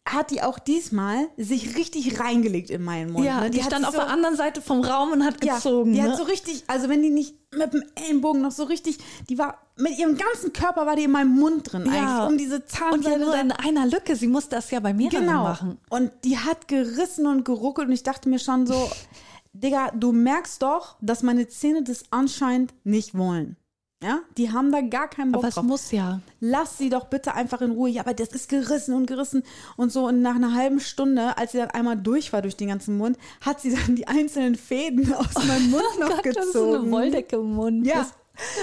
[0.06, 3.24] hat die auch diesmal sich richtig reingelegt in meinen Mund.
[3.24, 3.50] Ja, ne?
[3.50, 5.94] die, hat stand auf so- der anderen Seite vom Raum und hat gezogen.
[5.94, 6.12] ja, die ne?
[6.12, 8.98] hat so richtig, also wenn die nicht mit dem Ellenbogen noch so richtig,
[9.30, 12.26] die war mit ihrem ganzen Körper war die in meinem Mund drin Ja.
[12.26, 14.14] eigentlich, um diese und ja Zahnseide nur in einer Lücke.
[14.14, 15.44] Sie muss das ja bei mehreren genau.
[15.44, 15.78] machen.
[15.88, 18.90] Und die hat gerissen und geruckelt und ich dachte mir schon so,
[19.54, 23.56] Digga, du merkst doch, dass meine Zähne das anscheinend nicht wollen.
[24.04, 25.64] Ja, die haben da gar keinen Bock Aber es drauf.
[25.64, 26.20] muss ja.
[26.40, 27.88] Lass sie doch bitte einfach in Ruhe.
[27.88, 29.42] Ja, aber das ist gerissen und gerissen
[29.78, 30.06] und so.
[30.08, 33.16] Und nach einer halben Stunde, als sie dann einmal durch war durch den ganzen Mund,
[33.40, 36.34] hat sie dann die einzelnen Fäden aus meinem Mund noch Oh Gott, gezogen.
[36.36, 37.86] das ist so eine Wolldecke im Mund.
[37.86, 38.06] Ja,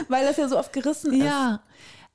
[0.09, 1.23] weil das ja so oft gerissen ist.
[1.23, 1.61] Ja.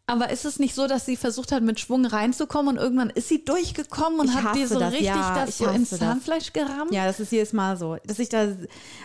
[0.08, 3.28] Aber ist es nicht so, dass sie versucht hat, mit Schwung reinzukommen und irgendwann ist
[3.28, 5.98] sie durchgekommen und Ich hat dir so das, richtig ja, das so ins das.
[5.98, 6.92] Zahnfleisch gerammt?
[6.92, 8.46] Ja, das ist jedes Mal so, dass ich da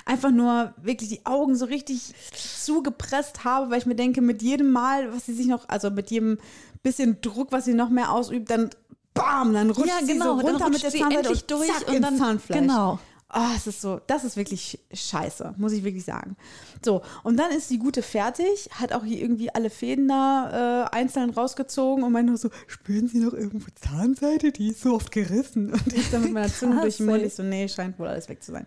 [0.06, 4.72] einfach nur wirklich die Augen so richtig zugepresst habe, weil ich mir denke, mit jedem
[4.72, 6.38] Mal, was sie sich noch, also mit jedem
[6.84, 8.70] bisschen Druck, was sie noch mehr ausübt, dann
[9.16, 11.52] bam, dann rutscht Ja, sie genau, so dann runter mit der sie Zahnseite endlich und
[11.52, 12.60] durch zack, und ins dann- Zahnfleisch.
[12.60, 13.00] genau.
[13.34, 16.36] Oh, es ist so, das ist wirklich scheiße, muss ich wirklich sagen.
[16.84, 20.96] So, und dann ist die Gute fertig, hat auch hier irgendwie alle Fäden da äh,
[20.96, 24.52] einzeln rausgezogen und meinte nur so, spüren Sie noch irgendwo Zahnseite?
[24.52, 25.72] Die ist so oft gerissen.
[25.72, 28.28] Und ich dann mit meiner Zunge durch den Mund, ich so, nee, scheint wohl alles
[28.28, 28.66] weg zu sein.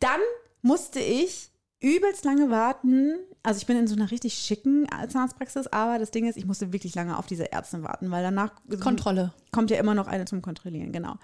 [0.00, 0.20] Dann
[0.62, 1.50] musste ich
[1.84, 3.16] übelst lange warten.
[3.42, 6.72] Also ich bin in so einer richtig schicken Zahnarztpraxis, aber das Ding ist, ich musste
[6.72, 9.34] wirklich lange auf diese Ärztin warten, weil danach Kontrolle.
[9.52, 11.16] kommt ja immer noch eine zum Kontrollieren, genau.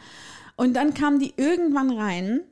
[0.57, 2.43] Und dann kam die irgendwann rein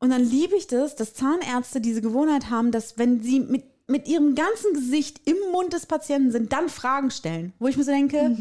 [0.00, 4.06] und dann liebe ich das, dass Zahnärzte diese Gewohnheit haben, dass wenn sie mit, mit
[4.06, 7.90] ihrem ganzen Gesicht im Mund des Patienten sind, dann Fragen stellen, wo ich mir so
[7.90, 8.36] denke,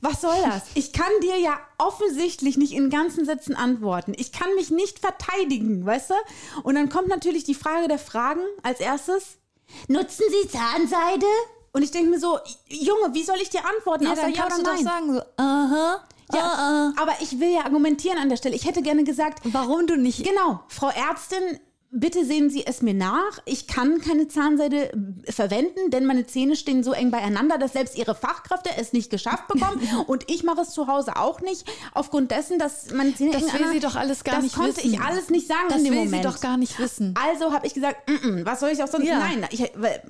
[0.00, 0.64] was soll das?
[0.74, 4.12] Ich kann dir ja offensichtlich nicht in ganzen Sätzen antworten.
[4.16, 6.14] Ich kann mich nicht verteidigen, weißt du?
[6.62, 9.38] Und dann kommt natürlich die Frage der Fragen als erstes.
[9.88, 11.26] Nutzen Sie Zahnseide?
[11.72, 14.04] Und ich denke mir so, Junge, wie soll ich dir antworten?
[14.04, 14.84] Ja, außer dann ja kannst oder du doch nein?
[14.84, 17.02] sagen so, aha, Ja, ah, ah.
[17.02, 18.56] aber ich will ja argumentieren an der Stelle.
[18.56, 21.60] Ich hätte gerne gesagt, Warum du nicht genau, Frau Ärztin,
[21.90, 23.40] bitte sehen Sie es mir nach.
[23.44, 24.90] Ich kann keine Zahnseide
[25.28, 29.48] verwenden, denn meine Zähne stehen so eng beieinander, dass selbst Ihre Fachkräfte es nicht geschafft
[29.48, 29.80] bekommen.
[30.06, 33.60] Und ich mache es zu Hause auch nicht, aufgrund dessen, dass meine Zähne Das eng
[33.60, 34.94] will sie doch alles gar das nicht konnte wissen.
[34.94, 36.22] ich alles nicht sagen Das in dem will Moment.
[36.24, 37.14] sie doch gar nicht wissen.
[37.20, 39.06] Also habe ich gesagt, mm -mm, was soll ich auch sonst?
[39.06, 39.18] Ja.
[39.18, 40.02] Nein, ich, weil,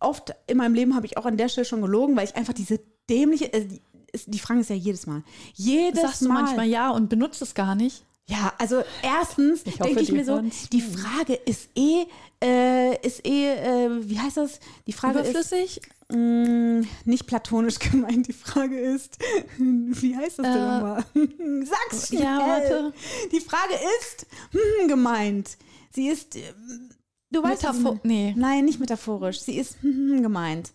[0.00, 2.54] oft in meinem Leben habe ich auch an der Stelle schon gelogen, weil ich einfach
[2.54, 3.80] diese dämliche, die,
[4.14, 5.22] ist- die Frage ist ja jedes Mal.
[5.54, 6.42] Jedes Sagst du Mal.
[6.42, 8.04] manchmal ja und benutzt es gar nicht?
[8.26, 10.40] Ja, also erstens denke ich die mir so,
[10.72, 12.06] die Frage ist eh,
[12.42, 14.60] äh, ist eh, äh, wie heißt das?
[14.86, 15.76] Die Frage Überflüssig?
[15.76, 18.26] ist mh, nicht platonisch gemeint.
[18.26, 19.18] Die Frage ist,
[19.58, 21.04] wie heißt das denn Äh, nochmal?
[21.66, 22.22] Sag's schnell.
[22.22, 22.92] ja, warte.
[23.30, 25.58] Die Frage ist hm, gemeint.
[25.90, 26.40] Sie ist, äh,
[27.30, 28.32] du weißt Metaphor- nee.
[28.38, 29.40] Nein, nicht metaphorisch.
[29.42, 30.72] Sie ist hm, gemeint.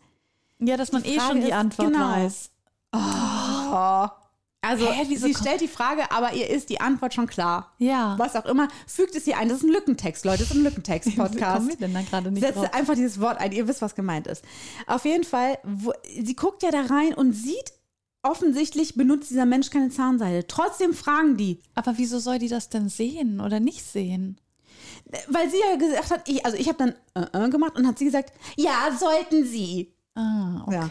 [0.60, 2.10] Ja, dass man eh schon die ist- Antwort genau.
[2.12, 2.52] weiß.
[4.62, 7.72] Also, Hä, sie stellt die Frage, aber ihr ist die Antwort schon klar.
[7.78, 8.16] Ja.
[8.18, 9.48] Was auch immer, fügt es hier ein.
[9.48, 10.40] Das ist ein Lückentext, Leute.
[10.40, 11.56] Das ist ein Lückentext-Podcast.
[11.56, 12.74] kommen wir denn da gerade nicht Setzt drauf?
[12.74, 13.52] einfach dieses Wort ein.
[13.52, 14.44] Ihr wisst, was gemeint ist.
[14.86, 17.72] Auf jeden Fall, wo, sie guckt ja da rein und sieht,
[18.22, 20.46] offensichtlich benutzt dieser Mensch keine Zahnseide.
[20.48, 24.40] Trotzdem fragen die, Aber wieso soll die das denn sehen oder nicht sehen?
[25.28, 27.98] weil sie ja gesagt hat, ich, also ich habe dann äh, äh gemacht und hat
[27.98, 29.94] sie gesagt, ja, sollten sie.
[30.16, 30.90] Ah, Ja.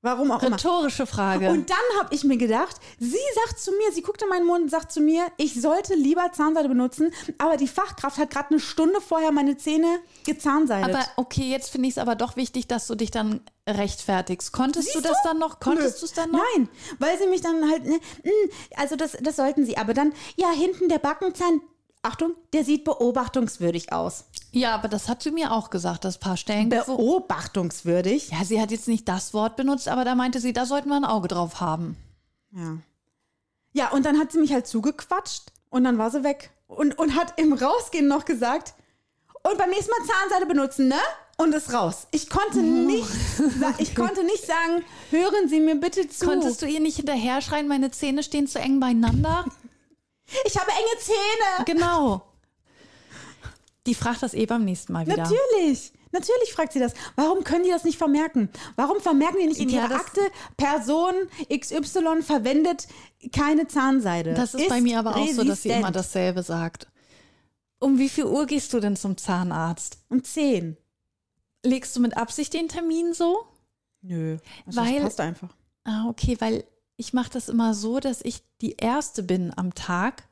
[0.00, 0.56] Warum auch immer.
[0.56, 1.50] Rhetorische Frage.
[1.50, 4.62] Und dann habe ich mir gedacht, sie sagt zu mir, sie guckt in meinen Mund
[4.62, 8.60] und sagt zu mir, ich sollte lieber Zahnseide benutzen, aber die Fachkraft hat gerade eine
[8.60, 10.94] Stunde vorher meine Zähne gezahnseidet.
[10.94, 14.52] aber okay, jetzt finde ich es aber doch wichtig, dass du dich dann rechtfertigst.
[14.52, 15.58] Konntest Siehst du das dann noch?
[15.58, 16.40] Konntest du es dann noch?
[16.54, 16.68] Nein,
[17.00, 20.52] weil sie mich dann halt, ne, mm, also das, das sollten sie, aber dann, ja,
[20.52, 21.60] hinten der Backenzahn,
[22.02, 24.26] Achtung, der sieht beobachtungswürdig aus.
[24.50, 26.68] Ja, aber das hat sie mir auch gesagt, das paar Stellen.
[26.70, 28.30] Beobachtungswürdig?
[28.30, 30.96] ja, sie hat jetzt nicht das Wort benutzt, aber da meinte sie, da sollten wir
[30.96, 31.96] ein Auge drauf haben.
[32.52, 32.78] Ja.
[33.72, 36.50] Ja, und dann hat sie mich halt zugequatscht und dann war sie weg.
[36.66, 38.74] Und, und hat im Rausgehen noch gesagt,
[39.42, 40.98] und beim nächsten Mal Zahnseide benutzen, ne?
[41.36, 42.08] Und ist raus.
[42.10, 43.06] Ich konnte nicht,
[43.60, 46.26] sa- ich konnte nicht sagen, hören Sie mir bitte zu.
[46.26, 49.44] Konntest du ihr nicht hinterher schreien, meine Zähne stehen zu eng beieinander?
[50.44, 51.64] ich habe enge Zähne.
[51.64, 52.22] genau.
[53.88, 55.16] Die fragt das eh beim nächsten Mal wieder.
[55.16, 55.92] Natürlich.
[56.12, 56.94] Natürlich fragt sie das.
[57.16, 58.48] Warum können die das nicht vermerken?
[58.76, 60.20] Warum vermerken die nicht in Ja, ihrer Akte,
[60.56, 61.14] Person
[61.52, 62.86] XY verwendet
[63.32, 64.34] keine Zahnseide?
[64.34, 65.78] Das ist, bei mir aber auch so, dass sie resistent.
[65.80, 66.86] immer dasselbe sagt.
[67.80, 69.98] Um wie viel Uhr gehst du denn zum Zahnarzt?
[70.08, 70.76] Um 10.
[71.64, 73.38] Legst du mit Absicht den Termin so?
[74.02, 74.38] Nö.
[74.66, 75.54] Also Weil- das passt einfach.
[75.84, 76.64] Ah, okay, weil
[76.96, 80.24] ich mache das immer so, dass ich die Erste bin am Tag,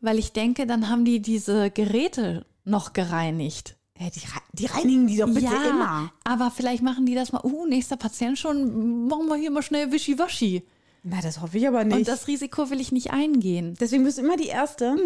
[0.00, 3.76] weil ich denke, dann haben die diese Geräte noch gereinigt.
[3.98, 6.10] Ja, die, die reinigen die doch bitte immer.
[6.24, 9.92] aber vielleicht machen die das mal, uh, nächster Patient schon, machen wir hier mal schnell
[9.92, 10.62] Wischiwaschi.
[11.02, 11.96] Na, das hoffe ich aber nicht.
[11.98, 13.76] Und das Risiko will ich nicht eingehen.
[13.78, 14.96] Deswegen bist du immer die Erste.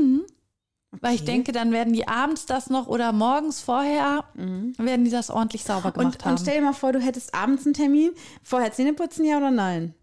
[1.01, 5.31] Weil ich denke, dann werden die abends das noch oder morgens vorher, werden die das
[5.31, 6.33] ordentlich sauber gemacht Und, haben.
[6.33, 8.13] und stell dir mal vor, du hättest abends einen Termin.
[8.45, 9.95] Vorher Zähne putzen, ja oder nein?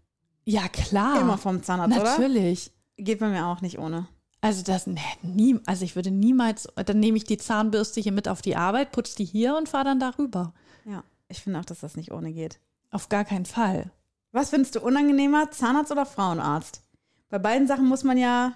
[0.44, 1.20] ja, klar.
[1.20, 2.18] Immer vom Zahnarzt, oder?
[2.18, 2.72] Natürlich.
[2.96, 4.06] Geht bei mir auch nicht ohne.
[4.44, 8.26] Also das, nee, nie, also ich würde niemals, dann nehme ich die Zahnbürste hier mit
[8.26, 10.52] auf die Arbeit, putze die hier und fahre dann darüber.
[10.84, 12.58] Ja, ich finde auch, dass das nicht ohne geht.
[12.90, 13.92] Auf gar keinen Fall.
[14.32, 16.82] Was findest du unangenehmer, Zahnarzt oder Frauenarzt?
[17.30, 18.52] Bei beiden Sachen muss man ja,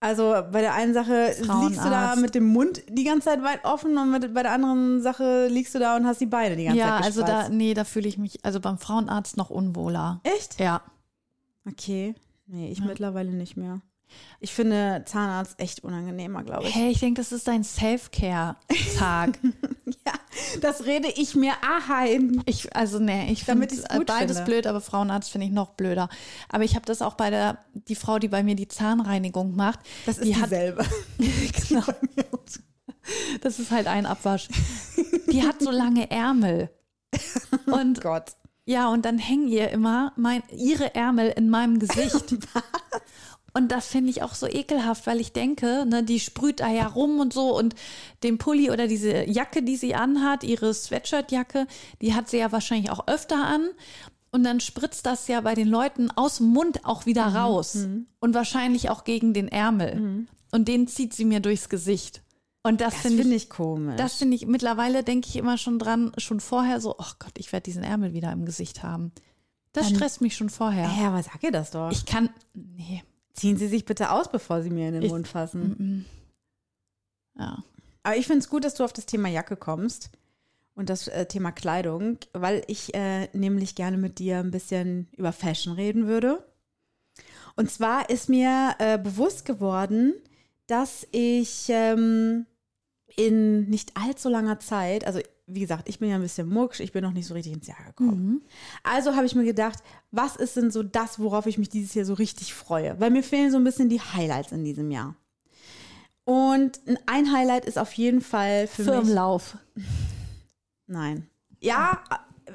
[0.00, 2.22] also bei der einen Sache liegst du da Frauenarzt.
[2.22, 5.74] mit dem Mund die ganze Zeit weit offen und mit, bei der anderen Sache liegst
[5.74, 8.08] du da und hast die Beine die ganze Ja, Zeit also da, nee, da fühle
[8.08, 10.20] ich mich, also beim Frauenarzt noch unwohler.
[10.22, 10.58] Echt?
[10.58, 10.80] Ja.
[11.68, 12.14] Okay.
[12.46, 13.82] Nee, ich mittlerweile nicht mehr.
[14.40, 16.74] Ich finde Zahnarzt echt unangenehmer, glaube ich.
[16.74, 19.38] Hey, ich denke, das ist dein Self-Care-Tag.
[20.04, 20.12] Ja,
[20.60, 21.52] das rede ich mir
[21.88, 22.42] ein.
[22.46, 24.50] Ich, also nee, ich finde gut beides finde.
[24.50, 26.08] blöd, aber Frauenarzt finde ich noch blöder.
[26.48, 29.80] Aber ich habe das auch bei der, die Frau, die bei mir die Zahnreinigung macht.
[30.04, 30.84] Das ist die hat, dieselbe.
[31.68, 31.84] genau,
[33.40, 34.48] das ist halt ein Abwasch.
[35.30, 36.70] Die hat so lange Ärmel.
[37.66, 38.32] Und Gott.
[38.64, 42.36] ja, und dann hängen ihr immer mein, ihre Ärmel in meinem Gesicht.
[43.56, 46.86] Und das finde ich auch so ekelhaft, weil ich denke, ne, die sprüht da ja
[46.86, 47.74] rum und so und
[48.22, 51.66] den Pulli oder diese Jacke, die sie anhat, ihre Sweatshirtjacke,
[52.02, 53.68] die hat sie ja wahrscheinlich auch öfter an.
[54.30, 57.78] Und dann spritzt das ja bei den Leuten aus dem Mund auch wieder raus.
[58.20, 60.26] Und wahrscheinlich auch gegen den Ärmel.
[60.52, 62.22] Und den zieht sie mir durchs Gesicht.
[62.62, 63.96] Und das, Das finde finde ich, ich komisch.
[63.96, 67.52] das finde ich, mittlerweile denke ich immer schon dran, schon vorher so, oh Gott, ich
[67.52, 69.12] werde diesen Ärmel wieder im Gesicht haben.
[69.72, 70.90] Das stresst mich schon vorher.
[71.00, 71.90] ja, aber sag ihr das doch.
[71.92, 73.02] Ich kann, nee,
[73.36, 76.04] Ziehen Sie sich bitte aus, bevor Sie mir in den Ich- Mund fassen.
[77.38, 77.62] ja.
[78.02, 80.10] Aber ich finde es gut, dass du auf das Thema Jacke kommst
[80.76, 85.32] und das äh, Thema Kleidung, weil ich äh, nämlich gerne mit dir ein bisschen über
[85.32, 86.46] Fashion reden würde.
[87.56, 90.14] Und zwar ist mir äh, bewusst geworden,
[90.68, 92.46] dass ich ähm,
[93.16, 96.92] in nicht allzu langer Zeit, also wie gesagt, ich bin ja ein bisschen mucksch, ich
[96.92, 98.42] bin noch nicht so richtig ins Jahr gekommen.
[98.82, 99.78] Also habe ich mir gedacht,
[100.10, 102.98] was ist denn so das, worauf ich mich dieses Jahr so richtig freue?
[102.98, 105.14] Weil mir fehlen so ein bisschen die Highlights in diesem Jahr.
[106.24, 108.90] Und ein Highlight ist auf jeden Fall für mich.
[108.90, 109.56] Firmenlauf.
[110.88, 111.28] Nein.
[111.60, 112.02] Ja,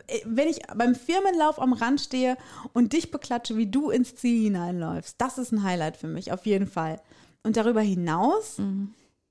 [0.08, 2.38] äh, wenn ich beim Firmenlauf am Rand stehe
[2.74, 6.46] und dich beklatsche, wie du ins Ziel hineinläufst, das ist ein Highlight für mich, auf
[6.46, 7.02] jeden Fall.
[7.44, 8.58] Und darüber hinaus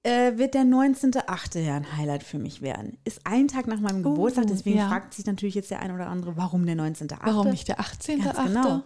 [0.02, 1.58] äh, wird der 19.8.
[1.58, 2.96] ja ein Highlight für mich werden.
[3.04, 4.88] Ist ein Tag nach meinem Geburtstag, deswegen ja.
[4.88, 7.18] fragt sich natürlich jetzt der eine oder andere, warum der 19.8.
[7.22, 8.24] Warum nicht der 18.8.?
[8.24, 8.82] Ganz genau.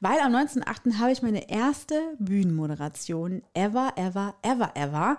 [0.00, 0.98] Weil am 19.8.
[0.98, 5.18] habe ich meine erste Bühnenmoderation ever, ever, ever, ever.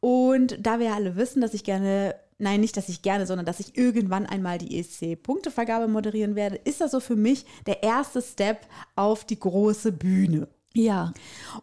[0.00, 3.46] Und da wir ja alle wissen, dass ich gerne, nein, nicht, dass ich gerne, sondern
[3.46, 8.22] dass ich irgendwann einmal die ESC-Punktevergabe moderieren werde, ist das so für mich der erste
[8.22, 10.48] Step auf die große Bühne.
[10.72, 11.12] Ja.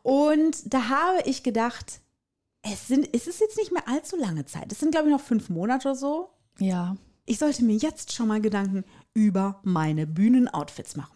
[0.04, 2.02] Und da habe ich gedacht,
[2.72, 4.72] es, sind, es ist jetzt nicht mehr allzu lange Zeit.
[4.72, 6.30] Es sind, glaube ich, noch fünf Monate oder so.
[6.60, 6.96] Ja.
[7.26, 11.14] Ich sollte mir jetzt schon mal Gedanken über meine Bühnenoutfits machen.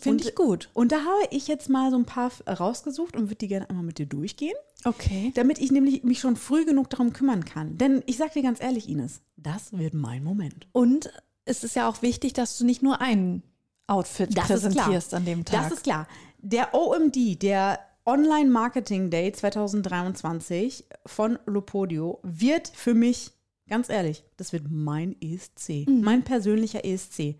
[0.00, 0.70] Finde ich gut.
[0.72, 3.84] Und da habe ich jetzt mal so ein paar rausgesucht und würde die gerne einmal
[3.84, 5.30] mit dir durchgehen, Okay.
[5.34, 7.76] damit ich nämlich mich schon früh genug darum kümmern kann.
[7.76, 10.66] Denn ich sage dir ganz ehrlich, Ines, das wird mein Moment.
[10.72, 11.12] Und
[11.44, 13.42] es ist ja auch wichtig, dass du nicht nur einen
[13.86, 15.64] Outfit Das präsentierst an dem Tag.
[15.64, 16.08] Das ist klar.
[16.38, 23.32] Der OMD, der Online Marketing Day 2023 von Lopodio wird für mich,
[23.68, 27.36] ganz ehrlich, das wird mein ESC, mein persönlicher ESC.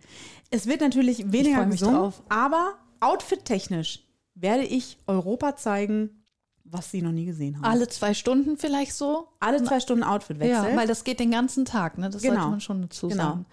[0.50, 2.22] Es wird natürlich weniger gesungen, drauf.
[2.28, 4.00] aber outfit-technisch
[4.34, 6.22] werde ich Europa zeigen,
[6.64, 7.64] was sie noch nie gesehen haben.
[7.64, 9.28] Alle zwei Stunden vielleicht so.
[9.40, 10.70] Alle zwei Stunden Outfitwechsel.
[10.70, 12.10] Ja, weil das geht den ganzen Tag, ne?
[12.10, 12.34] Das Genau.
[12.34, 13.46] sollte man schon dazu Genau.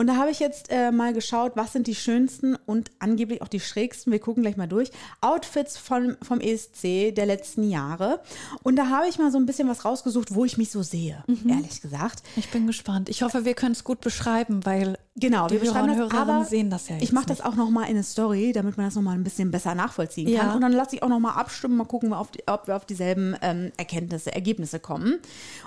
[0.00, 3.48] Und da habe ich jetzt äh, mal geschaut, was sind die schönsten und angeblich auch
[3.48, 8.22] die schrägsten, wir gucken gleich mal durch, Outfits von, vom ESC der letzten Jahre.
[8.62, 11.22] Und da habe ich mal so ein bisschen was rausgesucht, wo ich mich so sehe,
[11.26, 11.50] Mhm.
[11.50, 12.22] ehrlich gesagt.
[12.36, 13.10] Ich bin gespannt.
[13.10, 16.18] Ich hoffe, wir können es gut beschreiben, weil Genau, die wir Hörer beschreiben und das,
[16.18, 18.78] Hörerinnen sehen das ja jetzt ich mache das auch noch mal in eine Story, damit
[18.78, 20.46] man das noch mal ein bisschen besser nachvollziehen kann.
[20.46, 20.54] Ja.
[20.54, 22.86] Und dann lasse ich auch noch mal abstimmen, mal gucken, auf die, ob wir auf
[22.86, 25.18] dieselben ähm, Erkenntnisse, Ergebnisse kommen.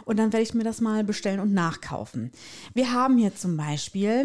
[0.05, 2.31] Und dann werde ich mir das mal bestellen und nachkaufen.
[2.73, 4.22] Wir haben hier zum Beispiel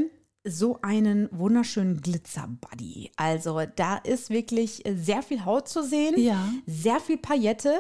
[0.51, 3.11] so einen wunderschönen Glitzer-Buddy.
[3.17, 6.49] Also da ist wirklich äh, sehr viel Haut zu sehen, Ja.
[6.67, 7.75] sehr viel Paillette,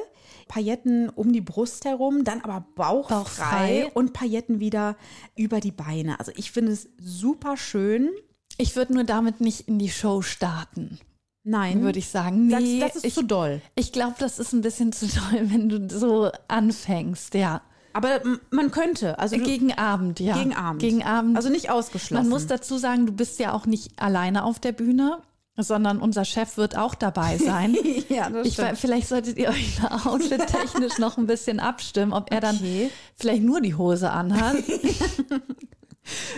[0.48, 3.90] Pailletten um die Brust herum, dann aber bauchfrei, Bauchfrei.
[3.94, 4.96] und Pailletten wieder
[5.36, 6.18] über die Beine.
[6.18, 8.10] Also ich finde es super schön.
[8.56, 10.98] Ich würde nur damit nicht in die Show starten,
[11.44, 12.48] Nein, würde ich sagen.
[12.50, 13.62] das, Nee, das ist ich, zu doll.
[13.74, 17.62] ich glaube, das ist ein bisschen zu doll, wenn du so anfängst, ja.
[17.98, 20.36] Aber man könnte, also Gegen Abend, ja.
[20.38, 20.80] gegen Abend.
[20.80, 21.36] Gegen Abend.
[21.36, 22.14] also nicht ausgeschlossen.
[22.22, 25.18] Man muss dazu sagen, du bist ja auch nicht alleine auf der Bühne,
[25.56, 27.76] sondern unser Chef wird auch dabei sein.
[28.08, 28.78] ja, das Ich, stimmt.
[28.78, 32.90] vielleicht solltet ihr euch da outfit-technisch noch ein bisschen abstimmen, ob er dann Okay.
[33.16, 34.54] vielleicht nur die Hose anhat.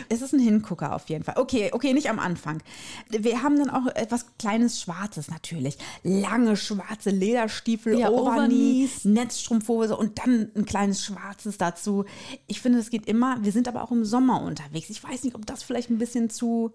[0.09, 1.35] Es ist ein Hingucker auf jeden Fall.
[1.39, 2.63] Okay, okay, nicht am Anfang.
[3.09, 5.77] Wir haben dann auch etwas kleines Schwarzes natürlich.
[6.03, 9.05] Lange schwarze Lederstiefel, Ja, Overknee, Overknees.
[9.05, 12.05] Netzstrumpfhose und dann ein kleines Schwarzes dazu.
[12.47, 13.39] Ich finde, es geht immer.
[13.43, 14.91] Wir sind aber auch im Sommer unterwegs.
[14.91, 16.73] Ich weiß nicht, ob das vielleicht ein bisschen zu.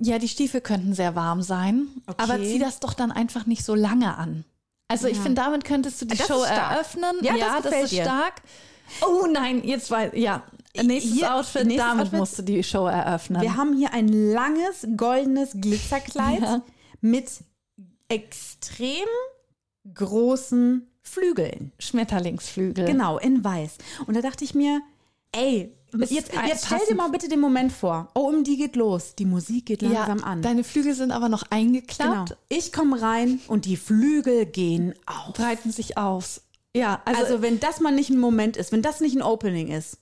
[0.00, 2.22] Ja, die Stiefel könnten sehr warm sein, Okay.
[2.22, 4.44] aber zieh das doch dann einfach nicht so lange an.
[4.86, 7.16] Also ich finde, damit könntest du die Das Show eröffnen.
[7.20, 8.04] Ja, das das, gefällt ist dir.
[8.04, 8.34] stark.
[9.06, 10.44] Oh nein, jetzt weiß ja.
[10.84, 12.18] Nächstes Hier- Outfit, nächstes damit Outfit.
[12.18, 13.42] musst du die Show eröffnen.
[13.42, 16.62] Wir haben hier ein langes goldenes Glitzerkleid Ja.
[17.00, 17.26] mit
[18.08, 19.06] extrem
[19.94, 21.72] großen Flügeln.
[21.78, 22.84] Schmetterlingsflügel.
[22.86, 23.76] Genau, in weiß.
[24.06, 24.80] Und da dachte ich mir,
[25.32, 25.74] ey,
[26.08, 28.08] jetzt, jetzt stell dir mal bitte den Moment vor.
[28.14, 29.14] OMD geht los.
[29.14, 30.42] Die Musik geht Ja, langsam an.
[30.42, 31.56] deine Flügel sind aber noch Genau.
[31.62, 35.32] eingeklappt, Ich komme rein und die Flügel gehen auf.
[35.34, 36.42] breiten sich aus.
[36.76, 39.68] Ja, also, Also, wenn das mal nicht ein Moment ist, wenn das nicht ein Opening
[39.68, 39.98] ist, äh,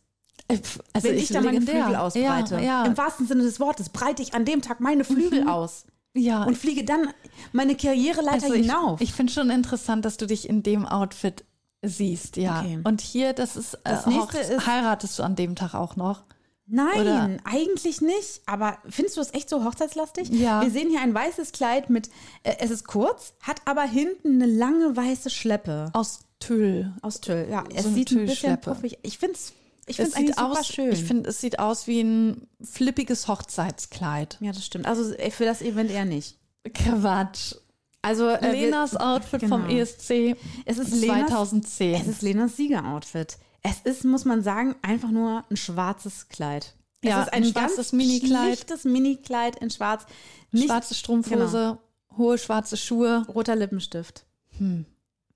[0.48, 1.60] also wenn ich, ist da meine.
[1.60, 5.04] Flügel ausbreite, Ja, ja, im wahrsten Sinne des Wortes, breite ich an dem Tag meine
[5.04, 6.44] Flügel aus ja.
[6.44, 7.08] und fliege dann
[7.52, 9.00] meine Karriereleiter also ich, hinauf.
[9.00, 11.44] ich finde schon interessant, dass du dich in dem Outfit
[11.82, 12.60] siehst, ja.
[12.60, 12.78] Okay.
[12.84, 16.24] Und hier, das ist, Das äh, nächste ist- heiratest du an dem Tag auch noch?
[16.68, 18.40] Nein, Oder- eigentlich nicht.
[18.46, 20.30] Aber findest du es echt so hochzeitslastig?
[20.30, 20.62] Ja.
[20.62, 22.08] Wir sehen hier ein weißes Kleid mit,
[22.42, 26.92] äh, es ist kurz, hat aber hinten eine lange weiße Schleppe Aus Tüll.
[27.02, 27.46] aus Tüll.
[27.48, 28.98] Ja, es eine sieht ein bisschen puffig.
[29.02, 29.52] Ich finde es
[29.86, 30.92] ich Es find's eigentlich sieht super aus, schön.
[30.92, 34.36] ich finde, es sieht aus wie ein flippiges Hochzeitskleid.
[34.40, 34.86] ja, das stimmt.
[34.86, 36.36] Also äh, für das Event eher nicht.
[36.74, 37.54] Quatsch.
[38.02, 39.80] Also äh, wir- Lenas Outfit vom genau.
[39.80, 41.94] ESC Es ist Lenas- 2010.
[42.00, 43.38] Es ist Lenas Siegeroutfit.
[43.62, 46.74] Es ist, muss man sagen, einfach nur ein schwarzes Kleid.
[47.00, 48.46] Es Ja, ist ein, ein schwarzes Minikleid.
[48.58, 50.06] schlichtes Minikleid in schwarz.
[50.52, 51.78] Nicht schwarze Strumpfhose,
[52.16, 53.24] hohe schwarze Schuhe.
[53.28, 54.24] roter Lippenstift.
[54.58, 54.86] Hm.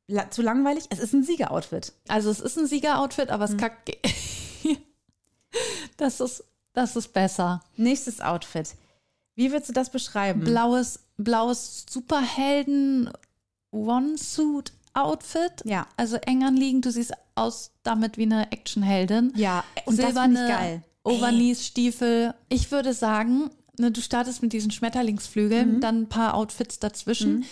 [0.06, 0.84] La zu langweilig?
[0.90, 1.92] Es ist ein Siegeroutfit.
[2.08, 3.90] Also es ist ein Siegeroutfit, aber es kackt.
[5.96, 7.62] das ist, das ist besser.
[7.76, 8.74] Nächstes Outfit.
[9.34, 10.40] Wie würdest du das beschreiben?
[10.44, 13.10] Blaues, blaues Superhelden
[13.70, 15.52] One-Suit Outfit.
[15.64, 15.86] Ja.
[15.96, 16.84] Also eng anliegend.
[16.84, 19.32] Du siehst aus damit wie eine Actionheldin.
[19.36, 20.82] Ja, und das Silberne finde ich geil.
[21.04, 22.34] Overknees-Stiefel.
[22.48, 25.80] Ich würde sagen, ne, du startest mit diesen Schmetterlingsflügeln, Mhm.
[25.80, 27.44] dann ein paar Outfits dazwischen.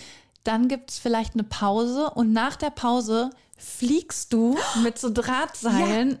[0.43, 6.19] Dann gibt es vielleicht eine Pause und nach der Pause fliegst du mit so Drahtseilen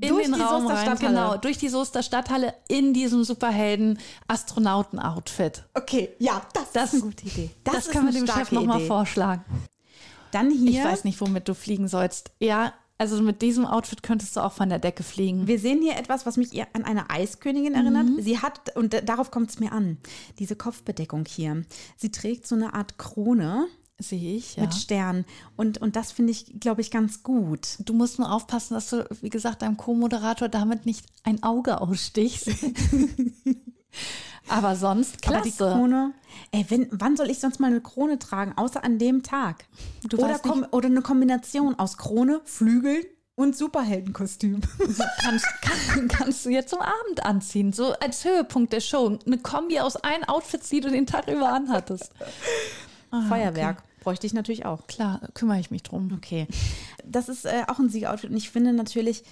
[0.00, 0.84] in Durch den die Raum Soester rein.
[0.86, 1.14] Stadthalle.
[1.14, 5.64] Genau, durch die Soester Stadthalle in diesem Superhelden-Astronauten-Outfit.
[5.74, 7.50] Okay, ja, das, Das- ist eine gute Idee.
[7.64, 9.44] Das, können wir eine dem Chef nochmal vorschlagen.
[10.32, 12.30] Dann hier, Ich weiß nicht, womit du fliegen sollst.
[12.38, 15.46] Ja, also mit diesem Outfit könntest du auch von der Decke fliegen.
[15.48, 18.06] wir sehen hier etwas, was mich an eine Eiskönigin erinnert.
[18.06, 18.20] Mhm.
[18.22, 19.96] Sie hat, und da- darauf kommt es mir an,
[20.38, 21.64] diese Kopfbedeckung hier.
[21.96, 23.66] Sie trägt so eine Art Krone
[24.00, 24.62] Sehe ich, ja.
[24.62, 25.24] mit Stern.
[25.56, 27.76] Und, und das finde ich, glaube ich, ganz gut.
[27.80, 32.48] Du musst nur aufpassen, dass du, wie gesagt, deinem Co-Moderator damit nicht ein Auge ausstichst.
[34.48, 35.74] Aber sonst Aber die klasse.
[35.74, 36.12] Krone,
[36.50, 39.64] ey, wenn, wann soll ich sonst mal eine Krone tragen, außer an dem Tag?
[40.08, 43.04] Du oder, kom- oder eine Kombination aus Krone, Flügeln
[43.36, 44.60] Und Superheldenkostüm.
[45.22, 47.72] kannst, kann, kannst du jetzt zum Abend anziehen.
[47.72, 49.18] So als Höhepunkt der Show.
[49.24, 52.10] Eine Kombi aus allen Outfits, die du den Tag über anhattest.
[53.12, 53.82] Ah, Feuerwerk.
[54.00, 54.86] Bräuchte ich natürlich auch.
[54.86, 56.10] Klar, kümmere ich mich drum.
[56.16, 56.46] Okay.
[57.04, 59.22] Das ist äh, auch ein Siegeroutfit und ich finde natürlich,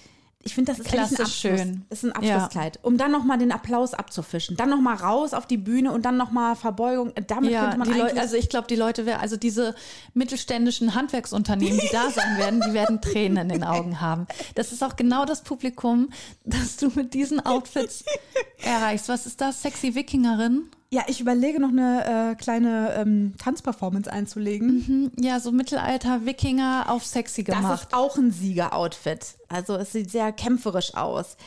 [0.41, 1.59] ich finde, das ist eigentlich ein Klassisch Abschluss.
[1.59, 1.85] schön.
[1.89, 2.79] Ist ein Abschlusskleid.
[2.81, 4.55] Um dann nochmal den Applaus abzufischen.
[4.55, 7.11] Dann nochmal raus auf die Bühne und dann nochmal Verbeugung.
[7.27, 7.99] Damit Ja, könnte man die.
[7.99, 9.75] Leute, also ich glaube, die Leute, wer- also diese
[10.13, 14.27] mittelständischen Handwerksunternehmen, die da sein werden, die werden Tränen in den Augen haben.
[14.55, 16.09] Das ist auch genau das Publikum,
[16.45, 18.05] das du mit diesen Outfits
[18.63, 19.09] erreichst.
[19.09, 19.61] Was ist das?
[19.61, 20.69] Sexy Wikingerin?
[20.91, 24.83] Ja, ich überlege noch eine äh, kleine ähm, Tanzperformance einzulegen.
[24.87, 27.83] Hm, Ja, so Mittelalter Wikinger auf sexy Das gemacht.
[27.83, 29.37] ist auch ein Siegeroutfit.
[29.49, 31.37] Also es sieht sehr kämpferisch aus.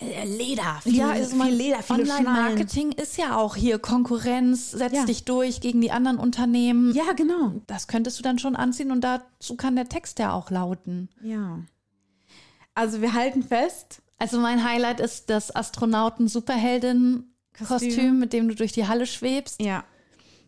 [0.00, 2.00] Äh, Leder, viel, ja, also viel Leder, viele.
[2.02, 5.04] Online-Marketing ist ja auch hier Konkurrenz, setz Ja.
[5.04, 6.92] dich durch gegen die anderen Unternehmen.
[6.94, 7.52] Ja, genau.
[7.66, 11.08] Das könntest du dann schon anziehen und dazu kann der Text ja auch lauten.
[11.22, 11.60] Ja.
[12.74, 14.02] Also wir halten fest.
[14.18, 17.24] Also mein Highlight ist das Astronauten-Superheldin-Kostüm,
[17.66, 18.18] Kostüm.
[18.18, 19.60] mit dem du durch die Halle schwebst.
[19.62, 19.84] Ja.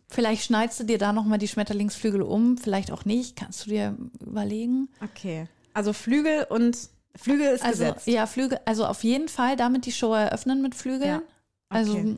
[0.09, 3.97] Vielleicht schneidest du dir da nochmal die Schmetterlingsflügel um, vielleicht auch nicht, kannst du dir
[4.21, 4.89] überlegen.
[5.03, 5.47] Okay.
[5.73, 6.77] Also Flügel und
[7.15, 8.07] Flügel ist Also gesetzt.
[8.09, 11.03] ja, Flügel, also auf jeden Fall damit die Show eröffnen mit Flügeln.
[11.11, 11.23] Ja.
[11.69, 12.17] Also Okay.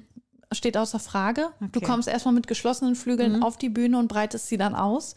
[0.53, 1.51] steht außer Frage.
[1.61, 1.81] Du Okay.
[1.81, 1.89] Mhm.
[1.89, 5.15] kommst erstmal mit geschlossenen Flügeln auf die Bühne und breitest sie dann aus.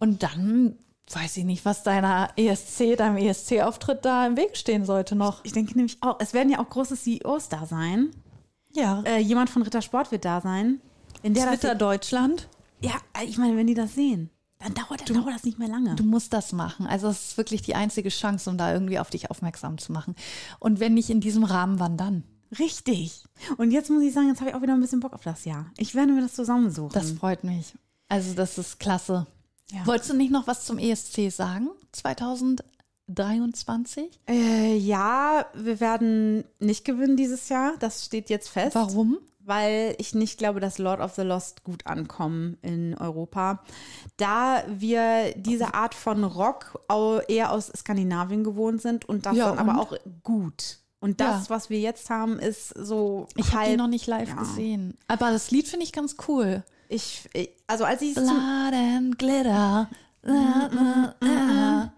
[0.00, 0.76] Und dann
[1.10, 5.44] weiß ich nicht, was deiner ESC, deinem ESC-Auftritt da im Weg stehen sollte noch.
[5.44, 8.10] Ich denke nämlich auch, es werden ja auch große CEOs da sein.
[8.78, 9.02] Ja.
[9.02, 10.80] Äh, jemand von Rittersport wird da sein.
[11.22, 12.48] Wenn der Twitter Deutschland.
[12.80, 12.92] ja,
[13.24, 15.94] ich meine, wenn die das sehen, dann dauert, dann dauert das nicht mehr lange.
[15.96, 16.86] Du musst das machen.
[16.86, 20.14] Also es ist wirklich die einzige Chance, um da irgendwie auf dich aufmerksam zu machen.
[20.58, 22.24] Und wenn nicht in diesem Rahmen, wann dann?
[22.58, 23.24] Richtig.
[23.56, 25.44] Und jetzt muss ich sagen, jetzt habe ich auch wieder ein bisschen Bock auf das
[25.44, 25.66] Jahr.
[25.76, 26.92] Ich werde mir das zusammensuchen.
[26.92, 27.74] Das freut mich.
[28.08, 29.26] Also das ist klasse.
[29.70, 29.86] Ja.
[29.86, 31.68] Wolltest du nicht noch was zum ESC sagen?
[33.14, 34.20] 2023?
[34.28, 37.72] äh, ja, wir werden nicht gewinnen dieses Jahr.
[37.80, 38.74] Das steht jetzt fest.
[38.74, 39.18] Warum?
[39.40, 43.62] weil ich nicht glaube, dass Lord of the Lost gut ankommen in Europa.
[44.18, 46.78] Da wir diese Art von Rock
[47.28, 49.78] eher aus Skandinavien gewohnt sind und das Ja, dann aber und?
[49.78, 50.80] auch gut.
[51.00, 51.50] Und das, Ja.
[51.56, 54.34] was wir jetzt haben, ist so Ich habe die noch nicht live ja.
[54.34, 54.98] gesehen.
[55.06, 56.62] Aber das Lied finde ich ganz cool.
[56.90, 57.30] Ich,
[57.66, 58.28] also als ich Blood
[58.74, 59.88] and Glitter.
[60.24, 61.92] La, la, la.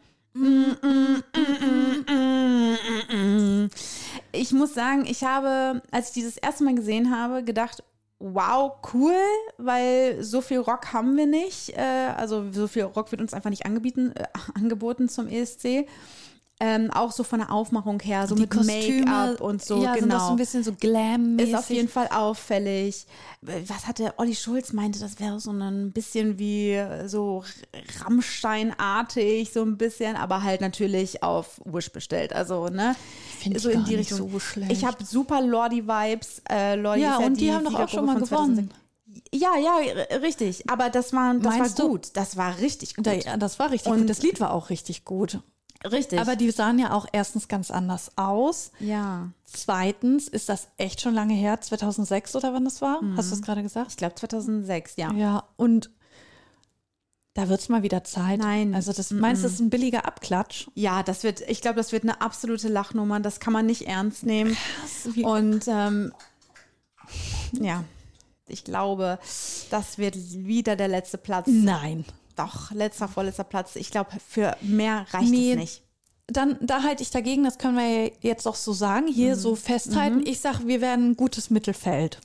[4.33, 7.83] Ich muss sagen, ich habe, als ich dieses erste Mal gesehen habe, gedacht,
[8.21, 9.17] wow, cool,
[9.59, 11.71] weil so viel Rock haben wir nicht.
[11.71, 15.87] Äh, also so viel Rock wird uns einfach nicht angebieten, äh, angeboten zum ESC.
[16.63, 20.01] Ähm, auch so von der Aufmachung her, so Die mit Make-up und so, ja, das
[20.01, 20.31] so genau.
[20.33, 23.07] ein bisschen so glam Ist auf jeden Fall auffällig.
[23.41, 27.43] Was hatte Olli Schulz meinte, das wäre so ein bisschen wie so
[28.05, 32.33] Rammstein-artig, so ein bisschen, aber halt natürlich auf Wish bestellt.
[32.33, 32.95] Also, ne?
[33.39, 34.31] Find ich so in gar die Richtung.
[34.31, 34.73] so schlecht.
[34.73, 36.43] Ich habe super Lordi-Vibes.
[36.49, 38.71] Äh, Lordi Ja, und die haben doch auch schon mal gewonnen.
[38.71, 38.75] 2006.
[39.33, 40.69] Ja, ja, richtig.
[40.71, 41.93] Aber das war, das Meinst war du?
[41.93, 42.09] gut.
[42.15, 43.07] Das war richtig gut.
[43.07, 44.11] Da, das war richtig Und- gut.
[44.11, 45.41] Das Lied war auch richtig gut.
[45.85, 46.21] Richtig.
[46.21, 48.73] Aber die sahen ja auch erstens ganz anders aus.
[48.81, 53.01] ja, Zweitens ist das echt schon lange her, 2006 oder wann das war?
[53.17, 53.91] Hast du es gerade gesagt?
[53.91, 55.13] ich glaube 2006, ja.
[55.13, 55.91] Ja, und
[57.35, 58.39] da wird es mal wieder Zeit.
[58.41, 58.75] Nein.
[58.75, 60.69] Also das meinst du, das ist ein billiger Abklatsch?
[60.75, 63.21] Ja, das wird, ich glaube, das wird eine absolute Lachnummer.
[63.21, 64.57] Das kann man nicht ernst nehmen.
[65.05, 66.13] wie- Und ähm,
[67.53, 67.85] ja,
[68.47, 69.19] ich glaube,
[69.71, 71.47] das wird wieder der letzte Platz.
[71.49, 72.05] Nein.
[72.45, 73.77] Doch, letzter, vorletzter Platz.
[73.77, 75.53] Ich glaube, für mehr reicht Nee.
[75.53, 75.83] es nicht.
[76.27, 80.25] Dann, da halte ich dagegen, das können wir jetzt auch so sagen, hier so festhalten.
[80.27, 82.21] Ich sage, wir werden ein gutes Mittelfeld.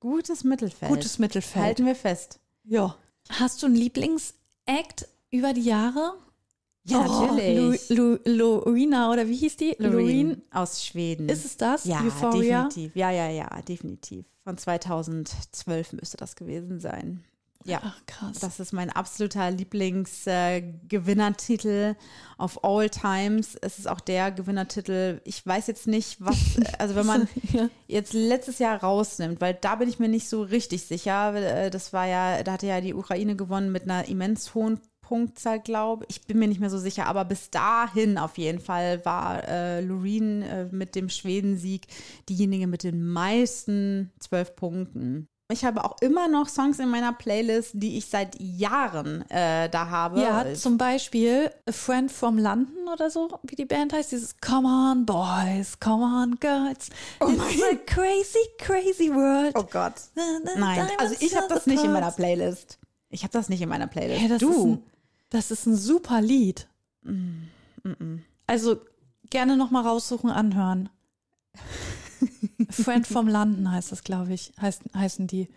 [0.00, 0.90] Gutes Mittelfeld.
[0.90, 1.64] Gutes Mittelfeld.
[1.64, 2.38] Halten wir fest.
[2.64, 2.96] Ja.
[3.28, 6.14] Hast du einen Lieblingsact über die Jahre?
[6.84, 7.88] Ja, natürlich.
[7.90, 9.74] Lu, Lu, Lorena oder wie hieß die?
[9.78, 11.28] Loreen aus Schweden.
[11.28, 11.84] Ist es das?
[11.84, 12.64] ja, Euphoria?
[12.68, 12.94] definitiv.
[12.96, 14.24] Ja, ja, ja, definitiv.
[14.44, 17.24] Von 2012 müsste das gewesen sein.
[17.66, 17.80] Ja.
[17.84, 18.38] Ach, krass.
[18.38, 21.96] Das ist mein absoluter Lieblingsgewinnertitel
[22.38, 23.56] of all times.
[23.60, 25.20] Es ist auch der Gewinnertitel.
[25.24, 26.36] Ich weiß jetzt nicht, was,
[26.78, 27.68] also wenn man Ja.
[27.86, 31.34] jetzt letztes Jahr rausnimmt, weil da bin ich mir nicht so richtig sicher.
[31.34, 35.60] Äh, Das war ja, da hatte ja die Ukraine gewonnen mit einer immens hohen Punktzahl,
[35.60, 36.16] glaube ich.
[36.16, 39.80] Ich bin mir nicht mehr so sicher, aber bis dahin auf jeden Fall war äh,
[39.80, 41.86] Loreen äh, mit dem Schwedensieg
[42.28, 45.28] diejenige mit den meisten zwölf Punkten.
[45.48, 49.88] Ich habe auch immer noch Songs in meiner Playlist, die ich seit Jahren äh, da
[49.90, 50.20] habe.
[50.20, 54.10] Ja, zum Beispiel A Friend from London oder so, wie die Band heißt.
[54.10, 56.88] Dieses Come on, Boys, come on, Girls.
[57.20, 59.52] It's a crazy, crazy world.
[59.54, 59.94] oh Gott.
[60.56, 62.10] Nein, also ich habe das nicht in meiner.
[62.10, 62.80] Playlist.
[63.08, 64.20] Ich habe das nicht in meiner Playlist.
[64.20, 64.50] Hey, das, du.
[64.50, 64.82] Ist ein,
[65.30, 66.68] das ist ein super Lied.
[68.48, 68.80] Also
[69.30, 70.88] gerne noch mal raussuchen, anhören.
[72.70, 75.48] Friend vom Landen heißt das, glaube ich, heißt, heißen die.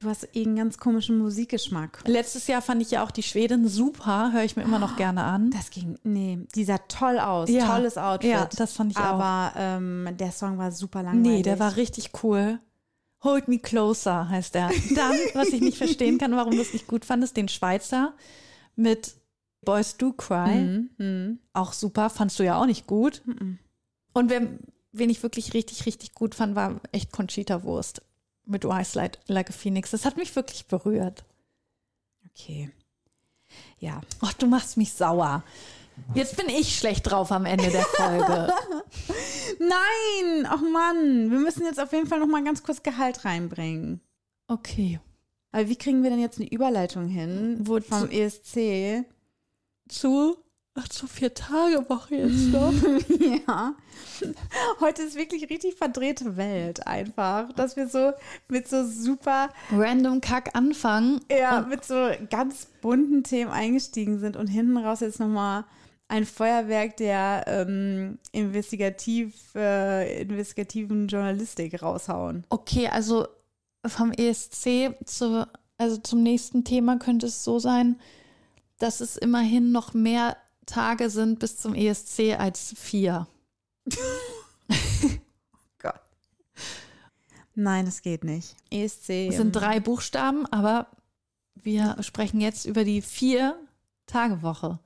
[0.00, 2.04] Du hast eh einen ganz komischen Musikgeschmack.
[2.06, 5.24] Letztes Jahr fand ich ja auch die Schwedin super, höre ich mir immer noch gerne
[5.24, 5.50] an.
[5.50, 7.50] Das ging, nee, die sah toll aus.
[7.50, 7.66] Ja.
[7.66, 8.30] Tolles Outfit.
[8.30, 9.02] Ja, das fand ich auch.
[9.02, 11.38] Aber ähm, der Song war super langweilig.
[11.38, 12.60] Nee, der war richtig cool.
[13.24, 14.70] Hold Me Closer heißt der.
[14.94, 18.14] Dann, was ich nicht verstehen kann, warum du es nicht gut fandest, den Schweizer
[18.76, 19.16] mit
[19.64, 20.60] Boys Do Cry.
[20.60, 21.38] Mhm, mhm.
[21.52, 23.22] Auch super, fandst du ja auch nicht gut.
[24.12, 24.42] Und wer,
[24.92, 28.02] wen ich wirklich richtig, richtig gut fand, war echt Conchita Wurst
[28.44, 29.90] mit Rise Like, like a Phoenix.
[29.90, 31.24] Das hat mich wirklich berührt.
[32.30, 32.70] Okay.
[33.78, 34.00] Ja.
[34.20, 35.42] Ach, du machst mich sauer.
[36.14, 38.52] Jetzt bin ich schlecht drauf am Ende der Folge.
[39.58, 40.46] Nein!
[40.48, 44.00] Ach Mann, wir müssen jetzt auf jeden Fall noch mal ganz kurz Gehalt reinbringen.
[44.46, 45.00] Okay.
[45.50, 47.88] Aber wie kriegen wir denn jetzt eine Überleitung hin Wozu?
[47.88, 49.04] vom E ESC?
[49.88, 50.36] Zu,
[50.78, 52.72] ach, zur Vier-Tage-Woche jetzt noch.
[53.46, 53.74] Ja.
[54.80, 58.12] Heute ist wirklich richtig verdrehte Welt einfach, dass wir so
[58.48, 61.20] mit so super, Random Kack anfangen.
[61.30, 65.64] ja, mit so ganz bunten Themen eingestiegen sind und hinten raus jetzt nochmal
[66.08, 72.44] ein Feuerwerk der ähm, investigativ, äh, investigativen Journalistik raushauen.
[72.48, 73.26] Okay, also
[73.86, 78.00] vom ESC zu, also zum nächsten Thema könnte es so sein,
[78.78, 80.36] dass es immerhin noch mehr
[80.68, 83.26] Tage sind bis zum ESC als vier.
[85.78, 86.00] Gott.
[87.54, 88.54] Nein, es geht nicht.
[88.70, 89.10] ESC.
[89.30, 90.88] Es sind drei Buchstaben, aber
[91.54, 93.58] wir sprechen jetzt über die vier
[94.06, 94.78] Tage Woche.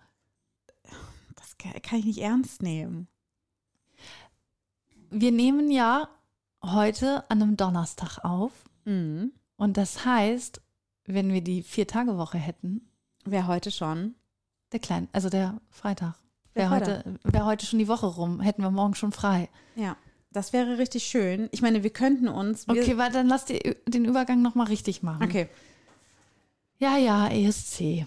[1.35, 3.09] Das kann ich nicht ernst nehmen.
[5.11, 6.09] Wir nehmen ja
[6.63, 8.53] heute an einem Donnerstag auf
[8.85, 9.33] Mhm.
[9.57, 10.61] und das heißt,
[11.05, 12.89] wenn wir die vier Tage Woche hätten,
[13.25, 14.17] Wer heute schon?
[14.73, 16.15] Der kleine, also der Freitag,
[16.55, 19.49] Der wäre heute, wär heute schon die Woche rum, hätten wir morgen schon frei.
[19.77, 19.97] Ja,
[20.31, 21.49] das wäre richtig schön.
[21.53, 22.67] Ich meine, wir könnten uns.
[22.67, 25.23] Wir, Okay, warte, dann lass die, den Übergang nochmal richtig machen.
[25.25, 25.49] Okay.
[26.79, 28.07] Ja, ja, ESC.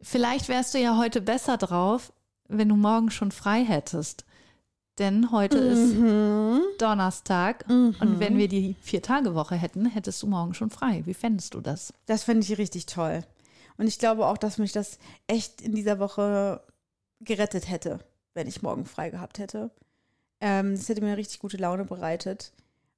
[0.00, 2.12] Vielleicht wärst du ja heute besser drauf,
[2.48, 4.24] wenn du morgen schon frei hättest.
[4.98, 6.60] Denn heute Mhm.
[6.72, 11.02] ist Donnerstag und wenn wir die Vier-Tage-Woche hätten, hättest du morgen schon frei.
[11.04, 11.92] Wie fändest du das?
[12.06, 13.22] Das fände ich richtig toll.
[13.76, 16.62] Und ich glaube auch, dass mich das echt in dieser Woche
[17.20, 17.98] gerettet hätte,
[18.32, 19.70] wenn ich morgen frei gehabt hätte.
[20.40, 22.52] Ähm, das hätte mir eine richtig gute Laune bereitet.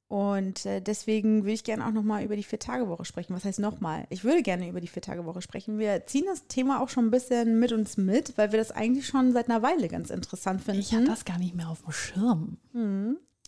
[0.09, 3.35] Und äh, deswegen würde ich gerne auch nochmal über die Vier-Tage-Woche sprechen.
[3.35, 4.07] Was heißt nochmal?
[4.09, 5.79] Ich würde gerne über die Vier-Tage-Woche sprechen.
[5.79, 9.07] Wir ziehen das Thema auch schon ein bisschen mit uns mit, weil wir das eigentlich
[9.07, 10.81] schon seit einer Weile ganz interessant finden.
[10.81, 12.57] Ich habe das gar nicht mehr auf dem Schirm.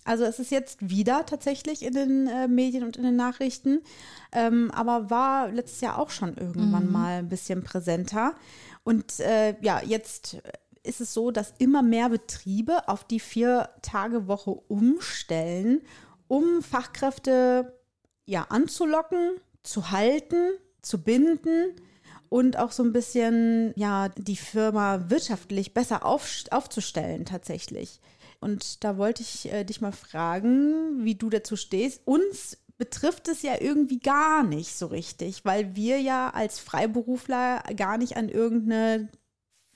[0.04, 3.80] Also es ist jetzt wieder tatsächlich in den äh, Medien und in den Nachrichten,
[4.32, 8.34] ähm, aber war letztes Jahr auch schon irgendwann mal ein bisschen präsenter.
[8.82, 10.38] Und äh, ja, jetzt
[10.82, 15.82] ist es so, dass immer mehr Betriebe auf die Vier-Tage-Woche umstellen,
[16.30, 17.76] um Fachkräfte
[18.24, 19.32] ja anzulocken,
[19.64, 21.74] zu halten, zu binden
[22.28, 28.00] und auch so ein bisschen ja die Firma wirtschaftlich besser auf, aufzustellen tatsächlich.
[28.38, 32.02] Und da wollte ich äh, dich mal fragen, wie du dazu stehst.
[32.04, 37.98] Uns betrifft es ja irgendwie gar nicht so richtig, weil wir ja als Freiberufler gar
[37.98, 39.08] nicht an irgendeine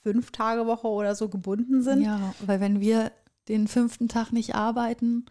[0.03, 2.03] Fünf-Tage-Woche oder so gebunden sind.
[2.03, 3.11] Ja, weil wenn wir
[3.49, 5.25] den fünften Tag nicht arbeiten,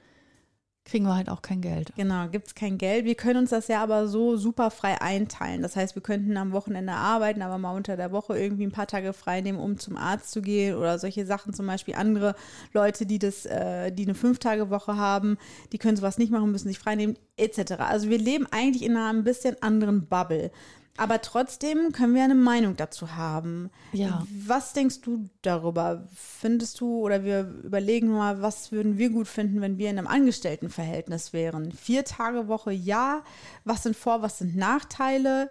[0.84, 1.92] kriegen wir halt auch kein Geld.
[1.96, 3.06] Genau, gibt es kein Geld.
[3.06, 5.62] Wir können uns das ja aber so super frei einteilen.
[5.62, 8.86] Das heißt, wir könnten am Wochenende arbeiten, aber mal unter der Woche irgendwie ein paar
[8.86, 11.54] Tage frei nehmen, um zum Arzt zu gehen oder solche Sachen.
[11.54, 12.34] Zum Beispiel andere
[12.72, 15.38] Leute, die das, äh, die eine Fünf-Tage-Woche haben,
[15.72, 17.72] die können sowas nicht machen, müssen sich frei nehmen, etc.
[17.78, 20.50] Also wir leben eigentlich in einer ein bisschen anderen Bubble.
[20.96, 23.70] Aber trotzdem können wir eine Meinung dazu haben.
[23.92, 24.24] Ja.
[24.46, 26.06] Was denkst du darüber?
[26.14, 30.06] Findest du oder wir überlegen mal, was würden wir gut finden, wenn wir in einem
[30.06, 31.72] Angestelltenverhältnis wären?
[31.72, 33.22] Vier Tage Woche, ja.
[33.64, 35.50] Was sind Vor-, was sind Nachteile?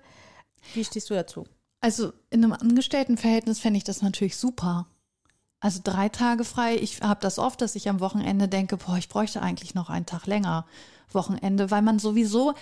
[0.73, 1.45] Wie stehst du dazu?
[1.81, 4.87] Also in einem Angestelltenverhältnis fände ich das natürlich super.
[5.59, 6.77] Also drei Tage frei.
[6.77, 10.05] Ich habe das oft, dass ich am Wochenende denke, boah, ich bräuchte eigentlich noch einen
[10.05, 10.65] Tag länger
[11.13, 12.53] Wochenende, weil man sowieso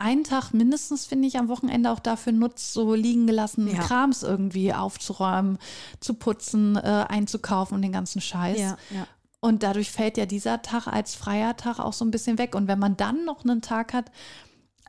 [0.00, 3.82] einen Tag mindestens, finde ich, am Wochenende auch dafür nutzt, so liegen gelassenen Ja.
[3.82, 5.58] Krams irgendwie aufzuräumen,
[6.00, 8.58] zu putzen, äh, einzukaufen und den ganzen Scheiß.
[8.58, 9.06] ja.
[9.42, 12.54] Und dadurch fällt ja dieser Tag als freier Tag auch so ein bisschen weg.
[12.54, 14.10] Und wenn man dann noch einen Tag hat,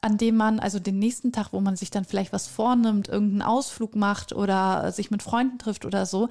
[0.01, 3.43] an dem man, also den nächsten Tag, wo man sich dann vielleicht was vornimmt, irgendeinen
[3.43, 6.27] Ausflug macht oder sich mit Freunden trifft oder so,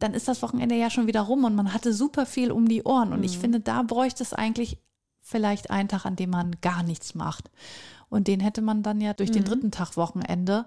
[0.00, 2.82] dann ist das Wochenende ja schon wieder rum und man hatte super viel um die
[2.82, 3.12] Ohren.
[3.12, 4.78] Und ich finde, da bräuchte es eigentlich
[5.20, 7.50] vielleicht einen Tag, an dem man gar nichts macht.
[8.08, 10.64] Und den hätte man dann ja durch den dritten Tag Wochenende.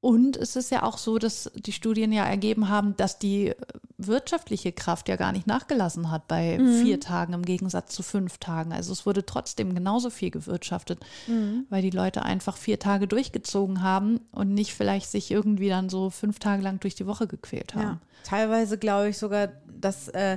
[0.00, 3.54] Und es ist ja auch so, dass die Studien ja ergeben haben, dass die
[3.98, 6.82] wirtschaftliche Kraft ja gar nicht nachgelassen hat bei Mhm.
[6.82, 8.72] vier Tagen im Gegensatz zu fünf Tagen.
[8.72, 11.64] Also es wurde trotzdem genauso viel gewirtschaftet, Mhm.
[11.70, 16.10] weil die Leute einfach vier Tage durchgezogen haben und nicht vielleicht sich irgendwie dann so
[16.10, 17.82] fünf Tage lang durch die Woche gequält haben.
[17.82, 17.98] Ja.
[18.22, 20.36] Teilweise glaube ich sogar, dass, äh,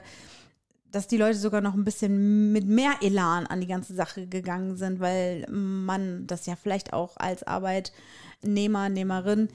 [0.91, 4.75] dass die Leute sogar noch ein bisschen mit mehr Elan an die ganze Sache gegangen
[4.75, 9.49] sind, weil man das ja vielleicht auch als Arbeitnehmer, Nehmerin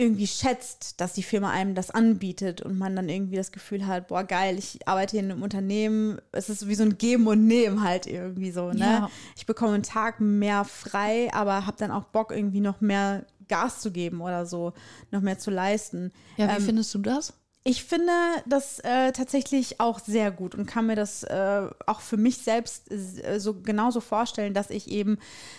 [0.00, 4.08] irgendwie schätzt, dass die Firma einem das anbietet und man dann irgendwie das Gefühl hat,
[4.08, 7.46] boah geil, ich arbeite hier in einem Unternehmen, es ist wie so ein Geben und
[7.46, 8.78] Nehmen halt irgendwie so, ne?
[8.78, 9.10] Ja.
[9.36, 13.80] Ich bekomme einen Tag mehr frei, aber habe dann auch Bock irgendwie noch mehr Gas
[13.80, 14.72] zu geben oder so,
[15.10, 16.12] noch mehr zu leisten.
[16.38, 17.34] Ja, wie Ähm, findest du das?
[17.62, 18.12] Ich finde
[18.46, 22.90] das äh, tatsächlich auch sehr gut und kann mir das äh, auch für mich selbst
[22.90, 25.18] äh, so genauso vorstellen, dass ich eben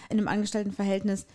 [0.09, 1.25] in einem Angestelltenverhältnis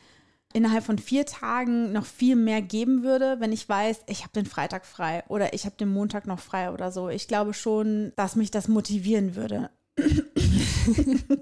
[0.53, 4.47] innerhalb von vier Tagen noch viel mehr geben würde, wenn ich weiß, ich habe den
[4.47, 7.09] Freitag frei oder ich habe den Montag noch frei oder so.
[7.11, 9.71] Ich glaube schon, dass mich das motivieren würde.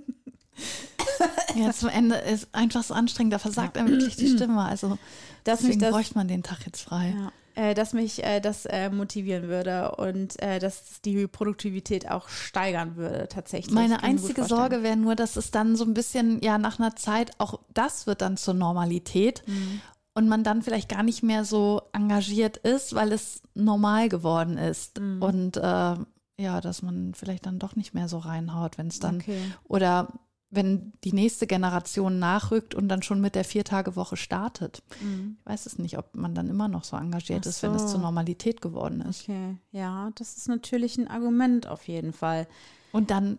[1.56, 4.60] Ja, zum Ende ist einfach so anstrengend, da versagt einem wirklich die Stimme.
[4.62, 4.98] Also mich
[5.46, 7.14] deswegen das- bräuchte man den Tag jetzt frei.
[7.16, 7.32] Ja.
[7.56, 12.96] Äh, dass mich äh, das äh, motivieren würde und äh, dass die Produktivität auch steigern
[12.96, 13.72] würde tatsächlich.
[13.72, 14.44] Meine einzige.
[14.44, 18.08] Sorge wäre nur, dass es dann so ein bisschen, ja, nach einer Zeit, auch das
[18.08, 19.80] wird dann zur Normalität Mhm.
[20.14, 24.98] und man dann vielleicht gar nicht mehr so engagiert ist, weil es normal geworden ist.
[24.98, 25.22] Mhm.
[25.22, 25.94] Und äh,
[26.36, 29.38] ja, dass man vielleicht dann doch nicht mehr so reinhaut, wenn es dann Okay.
[29.68, 30.08] oder
[30.54, 34.82] wenn die nächste Generation nachrückt und dann schon mit der Viertagewoche startet.
[35.00, 37.50] Ich weiß es nicht, ob man dann immer noch so engagiert Mhm.
[37.50, 37.88] Ach ist, wenn es so.
[37.88, 39.22] zur Normalität geworden ist.
[39.22, 42.46] Okay, ja, das ist natürlich ein Argument auf jeden Fall.
[42.92, 43.38] Und dann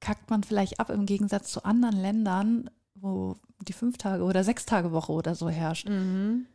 [0.00, 3.36] kackt man vielleicht ab im Gegensatz zu anderen Ländern, wo
[3.66, 5.88] die fünf Tage oder sechs Tage Woche oder so herrscht.
[5.88, 6.46] Mhm.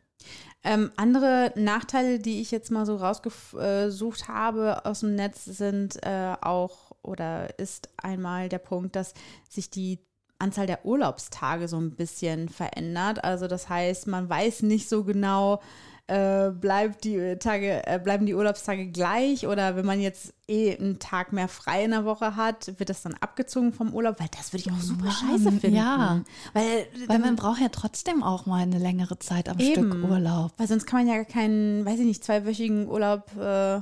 [0.64, 6.36] Ähm, andere Nachteile, die ich jetzt mal so rausgesucht habe aus dem Netz, sind äh,
[6.41, 9.14] auch oder ist einmal der Punkt, dass
[9.50, 10.00] sich die
[10.39, 13.24] Anzahl der Urlaubstage so ein bisschen verändert.
[13.24, 15.62] Also das heißt, man weiß nicht so genau,
[16.08, 21.00] äh, bleibt die Tage, äh, bleiben die Urlaubstage gleich oder wenn man jetzt eh einen
[21.00, 24.54] Tag mehr frei in der Woche hat, wird das dann abgezogen vom Urlaub, weil das
[24.54, 25.76] würde ich auch super Mann, scheiße finden.
[25.76, 26.22] ja.
[26.54, 29.91] Weil, Weil man braucht ja trotzdem auch mal eine längere Zeit am Eben.
[29.91, 30.54] Stück Urlaub.
[30.58, 33.82] Weil sonst kann man ja keinen, weiß ich nicht, zweiwöchigen Urlaub äh,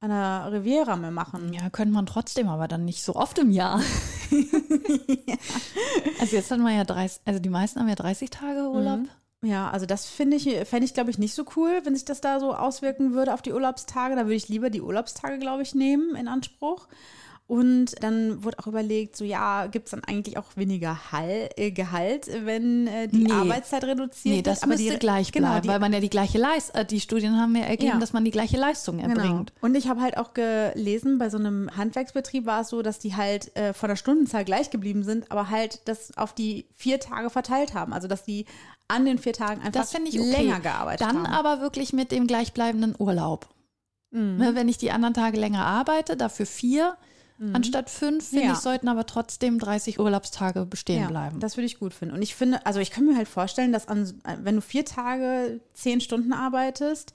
[0.00, 1.52] an der Riviera mehr machen.
[1.52, 3.80] Ja, könnte man trotzdem, aber dann nicht so oft im Jahr.
[6.18, 9.00] Also jetzt hat man ja 30, also die meisten haben ja 30 Tage Urlaub.
[9.42, 12.20] Ja, also das finde ich, fände ich, glaube ich, nicht so cool, wenn sich das
[12.20, 14.16] da so auswirken würde auf die Urlaubstage.
[14.16, 16.88] Da würde ich lieber die Urlaubstage, glaube ich, nehmen in Anspruch.
[17.48, 21.70] Und dann wurde auch überlegt, so ja, gibt es dann eigentlich auch weniger Hall, äh,
[21.70, 23.32] Gehalt, wenn äh, die Nee.
[23.32, 24.70] Arbeitszeit reduziert Nee, das wird.
[24.70, 27.38] müsste die, gleich genau, bleiben, die, weil man ja die gleiche Leistung, äh, die Studien
[27.38, 27.98] haben ja ergeben, Ja.
[28.00, 29.10] dass man die gleiche Leistung Genau.
[29.10, 29.52] erbringt.
[29.60, 33.14] Und ich habe halt auch gelesen, bei so einem Handwerksbetrieb war es so, dass die
[33.14, 37.30] halt äh, von der Stundenzahl gleich geblieben sind, aber halt das auf die vier Tage
[37.30, 37.92] verteilt haben.
[37.92, 38.46] Also dass die
[38.88, 40.30] an den vier Tagen einfach Das finde ich okay.
[40.32, 41.26] länger gearbeitet Dann haben.
[41.26, 43.48] aber wirklich mit dem gleichbleibenden Urlaub.
[44.10, 44.36] Mhm.
[44.36, 46.96] Ne, wenn ich die anderen Tage länger arbeite, dafür vier
[47.52, 48.52] anstatt fünf, finde Ja.
[48.52, 51.40] ich, sollten aber trotzdem 30 Urlaubstage bestehen ja, bleiben.
[51.40, 52.14] Das würde ich gut finden.
[52.14, 54.10] Und ich finde, also ich kann mir halt vorstellen, dass an,
[54.42, 57.12] wenn du vier Tage zehn Stunden arbeitest,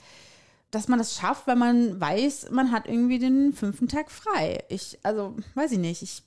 [0.69, 4.63] dass man das schafft, weil man weiß, man hat irgendwie den fünften Tag frei.
[4.69, 6.23] Ich, also, weiß ich nicht, ich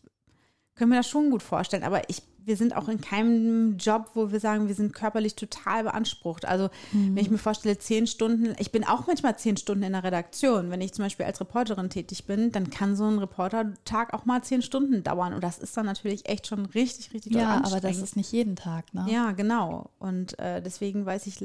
[0.74, 4.30] kann mir das schon gut vorstellen, aber ich, wir sind auch in keinem Job, wo
[4.32, 6.44] wir sagen, wir sind körperlich total beansprucht.
[6.44, 10.04] Also, wenn ich mir vorstelle, zehn Stunden, ich bin auch manchmal zehn Stunden in der
[10.04, 10.70] Redaktion.
[10.70, 14.42] Wenn ich zum Beispiel als Reporterin tätig bin, dann kann so ein Reportertag auch mal
[14.42, 15.32] zehn Stunden dauern.
[15.34, 18.56] Und das ist dann natürlich echt schon richtig, richtig ja, aber das ist nicht jeden
[18.56, 19.06] Tag, ne?
[19.08, 19.90] Ja, genau.
[19.98, 21.38] Und äh, deswegen weiß ich,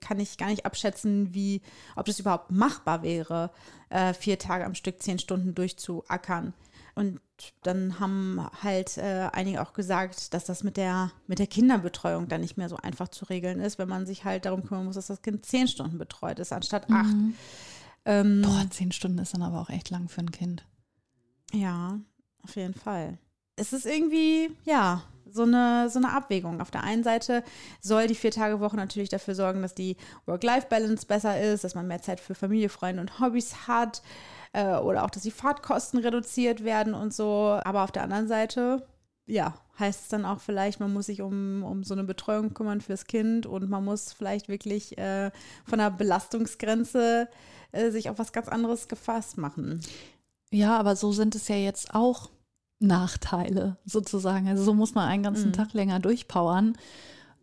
[0.00, 1.60] kann ich gar nicht abschätzen, wie,
[1.94, 3.50] ob das überhaupt machbar wäre,
[3.90, 6.54] äh, vier Tage am Stück zehn Stunden durchzuackern.
[6.96, 7.20] Und
[7.62, 12.40] dann haben halt äh, einige auch gesagt, dass das mit der, mit der Kinderbetreuung dann
[12.40, 15.08] nicht mehr so einfach zu regeln ist, wenn man sich halt darum kümmern muss, dass
[15.08, 17.14] das Kind zehn Stunden betreut ist, anstatt acht.
[18.06, 20.64] Ähm, Boah, zehn Stunden ist dann aber auch echt lang für ein Kind.
[21.52, 22.00] Ja,
[22.42, 23.18] auf jeden Fall.
[23.56, 26.62] Es ist irgendwie, ja, so eine, so eine Abwägung.
[26.62, 27.44] Auf der einen Seite
[27.82, 32.20] soll die Vier-Tage-Woche natürlich dafür sorgen, dass die Work-Life-Balance besser ist, dass man mehr Zeit
[32.20, 34.00] für Familie, Freunde und Hobbys hat
[34.56, 37.60] äh, oder auch, dass die Fahrtkosten reduziert werden und so.
[37.62, 38.86] Aber auf der anderen Seite,
[39.26, 42.80] ja, heißt es dann auch vielleicht, man muss sich um, um so eine Betreuung kümmern
[42.80, 45.30] fürs Kind und man muss vielleicht wirklich äh,
[45.66, 47.28] von der Belastungsgrenze
[47.72, 49.82] äh, sich auf was ganz anderes gefasst machen.
[50.50, 52.30] Ja, aber so sind es ja jetzt auch
[52.78, 54.48] Nachteile sozusagen.
[54.48, 55.52] Also so muss man einen ganzen Mhm.
[55.54, 56.78] Tag länger durchpowern.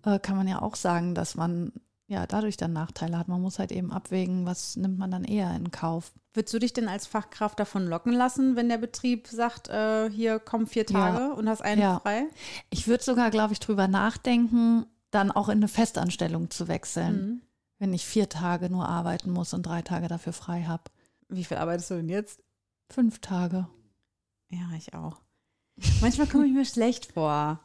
[0.04, 1.74] Äh, kann man ja auch sagen, dass man
[2.08, 3.28] ja, dadurch dann Nachteile hat.
[3.28, 6.12] Man muss halt eben abwägen, was nimmt man dann eher in Kauf.
[6.34, 10.40] Würdest du dich denn als Fachkraft davon locken lassen, wenn der Betrieb sagt, äh, hier
[10.40, 11.32] kommen vier Tage Ja.
[11.34, 12.00] und hast einen Ja.
[12.00, 12.26] frei?
[12.70, 17.42] Ich würde sogar, glaube ich, drüber nachdenken, dann auch in eine Festanstellung zu wechseln, Mhm.
[17.80, 20.84] wenn ich vier Tage nur arbeiten muss und drei Tage dafür frei habe.
[21.30, 22.42] Wie viel arbeitest du denn jetzt?
[22.92, 23.68] Fünf Tage.
[24.50, 25.22] Ja, ich auch.
[26.02, 27.60] Manchmal komme ich mir schlecht vor.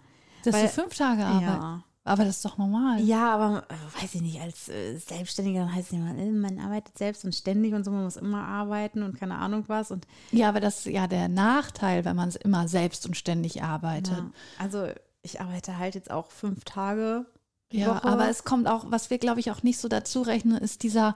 [0.44, 1.58] Dass Weil- du fünf Tage arbeitest.
[1.58, 1.84] Ja.
[2.08, 3.00] Aber das ist doch normal.
[3.00, 6.58] Ja, aber äh, weiß ich nicht, als äh, Selbstständiger dann heißt es immer, äh, man
[6.58, 9.90] arbeitet selbst und ständig und so, man muss immer arbeiten und keine Ahnung was.
[9.90, 13.62] Und Ja, aber das ist ja der Nachteil, wenn man es immer selbst und ständig
[13.62, 14.16] arbeitet.
[14.16, 14.86] ja, also
[15.22, 17.26] ich arbeite halt jetzt auch fünf Tage
[17.72, 18.04] die Ja, Woche.
[18.04, 21.14] aber es kommt auch, was wir, glaube ich, auch nicht so dazu rechnen, ist dieser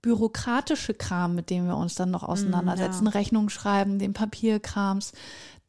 [0.00, 3.04] bürokratische Kram, mit dem wir uns dann noch auseinandersetzen.
[3.04, 3.10] ja.
[3.12, 5.12] Rechnung schreiben, den Papierkrams.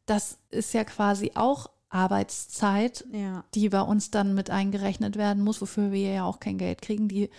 [0.06, 3.44] Das ist ja quasi auch Arbeitszeit, ja.
[3.54, 7.08] die bei uns dann mit eingerechnet werden muss, wofür wir ja auch kein Geld kriegen,
[7.08, 7.30] die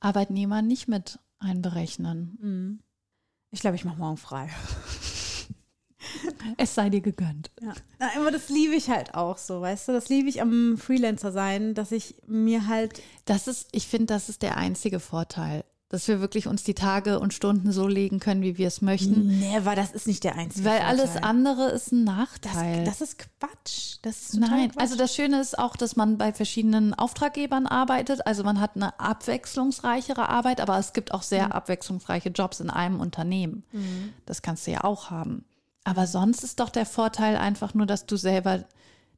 [0.00, 2.38] Arbeitnehmer nicht mit einberechnen.
[2.40, 2.80] Mhm.
[3.50, 4.48] Ich glaube, ich mache morgen frei.
[6.56, 7.50] Es sei dir gegönnt.
[7.60, 7.72] Ja.
[8.16, 9.92] Aber das liebe ich halt auch so, weißt du?
[9.92, 14.28] Das liebe ich am Freelancer sein, dass ich mir halt Das ist, ich finde, das
[14.28, 18.40] ist der einzige Vorteil, dass wir wirklich uns die Tage und Stunden so legen können,
[18.40, 19.38] wie wir es möchten.
[19.40, 21.24] Never, das ist nicht der einzige Weil alles Vorteil.
[21.28, 22.84] andere ist ein das, Nachteil.
[22.84, 23.98] das ist Quatsch.
[24.00, 24.80] Das ist Nein, Quatsch.
[24.80, 28.26] also das Schöne ist auch, dass man bei verschiedenen Auftraggebern arbeitet.
[28.26, 32.98] Also man hat eine abwechslungsreichere Arbeit, aber es gibt auch sehr abwechslungsreiche Jobs in einem
[32.98, 33.62] Unternehmen.
[34.24, 35.44] Das kannst du ja auch haben.
[35.84, 38.64] Aber sonst ist doch der Vorteil einfach nur, dass du selber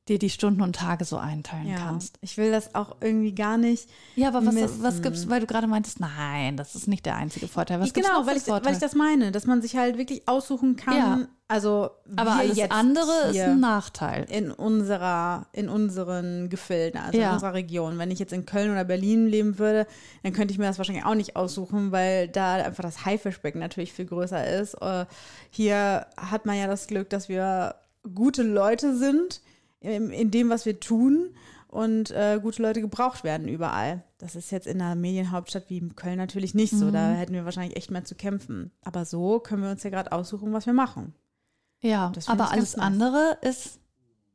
[0.09, 2.19] dir die Stunden und Tage so einteilen ja, kannst.
[2.21, 3.89] ich will das auch irgendwie gar nicht.
[4.17, 4.83] Ja, aber was, Missen.
[4.83, 7.81] was gibt's, weil du gerade meintest, nein, das ist nicht der einzige Vorteil.
[7.81, 10.77] Was gibt's genau, weil ich, weil ich das meine, dass man sich halt wirklich aussuchen
[10.77, 10.97] kann.
[10.97, 11.29] Ja.
[11.49, 14.27] Also aber alles jetzt andere ist ein Nachteil.
[14.29, 17.29] in unserer, in unseren Gefilden, also Ja.
[17.29, 17.99] in unserer Region.
[17.99, 19.87] Wenn ich jetzt in Köln oder Berlin leben würde,
[20.23, 23.93] dann könnte ich mir das wahrscheinlich auch nicht aussuchen, weil da einfach das Haifischbecken natürlich
[23.93, 24.75] viel größer ist.
[24.83, 25.07] Äh,
[25.51, 27.75] Hier hat man ja das Glück, dass wir
[28.15, 29.41] gute Leute sind
[29.85, 31.35] in, dem, was wir tun
[31.69, 34.05] und äh, gute Leute gebraucht werden überall.
[34.19, 36.91] Das ist jetzt in einer Medienhauptstadt wie Köln natürlich nicht so.
[36.91, 38.71] Da hätten wir wahrscheinlich echt mehr zu kämpfen.
[38.83, 41.15] Aber so können wir uns ja gerade aussuchen, was wir machen.
[41.81, 42.87] Ja, aber alles nice.
[42.87, 43.81] andere ist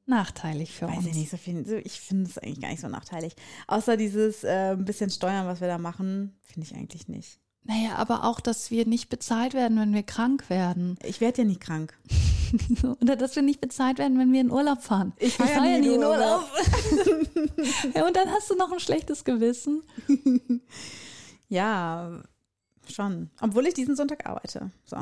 [0.06, 1.08] nachteilig für Weiß uns.
[1.08, 3.36] ich nicht, so viel, ich finde es eigentlich gar nicht so nachteilig.
[3.68, 7.39] Außer dieses äh, bisschen Steuern, was wir da machen, finde ich eigentlich nicht.
[7.64, 10.97] Naja, aber auch, dass wir nicht bezahlt werden, wenn wir krank werden.
[11.04, 11.97] Ich werde ja nicht krank.
[13.02, 15.14] Oder dass wir nicht bezahlt werden, wenn wir in Urlaub fahren.
[15.18, 16.45] Ich fahr ja nie in Urlaub.
[17.95, 19.84] ja, und dann hast du noch ein schlechtes Gewissen.
[21.50, 22.22] Ja,
[22.88, 23.32] schon.
[23.41, 24.70] Obwohl ich diesen Sonntag arbeite.
[24.86, 24.97] So.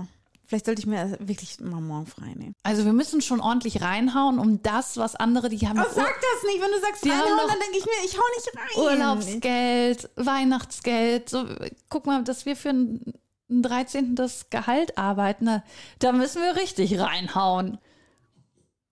[0.45, 2.56] Vielleicht sollte ich mir wirklich mal morgen frei nehmen.
[2.64, 6.43] Also wir müssen schon ordentlich reinhauen, um das, was andere, die haben Oh, sag das
[6.45, 8.98] nicht, wenn du sagst, reinhauen, dann denke ich mir, ich hau nicht rein.
[8.98, 11.30] Urlaubsgeld, Weihnachtsgeld.
[11.30, 11.45] So,
[11.89, 13.14] guck mal, dass wir für ein,
[13.50, 14.16] ein 13.
[14.16, 15.64] das Gehalt arbeiten, na,
[16.00, 17.78] da müssen wir richtig reinhauen.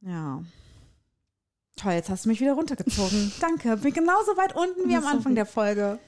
[0.01, 0.41] Ja.
[1.75, 3.31] Toll, jetzt hast du mich wieder runtergezogen.
[3.41, 3.75] Danke.
[3.77, 5.99] Bin genauso weit unten wie am Anfang der Folge.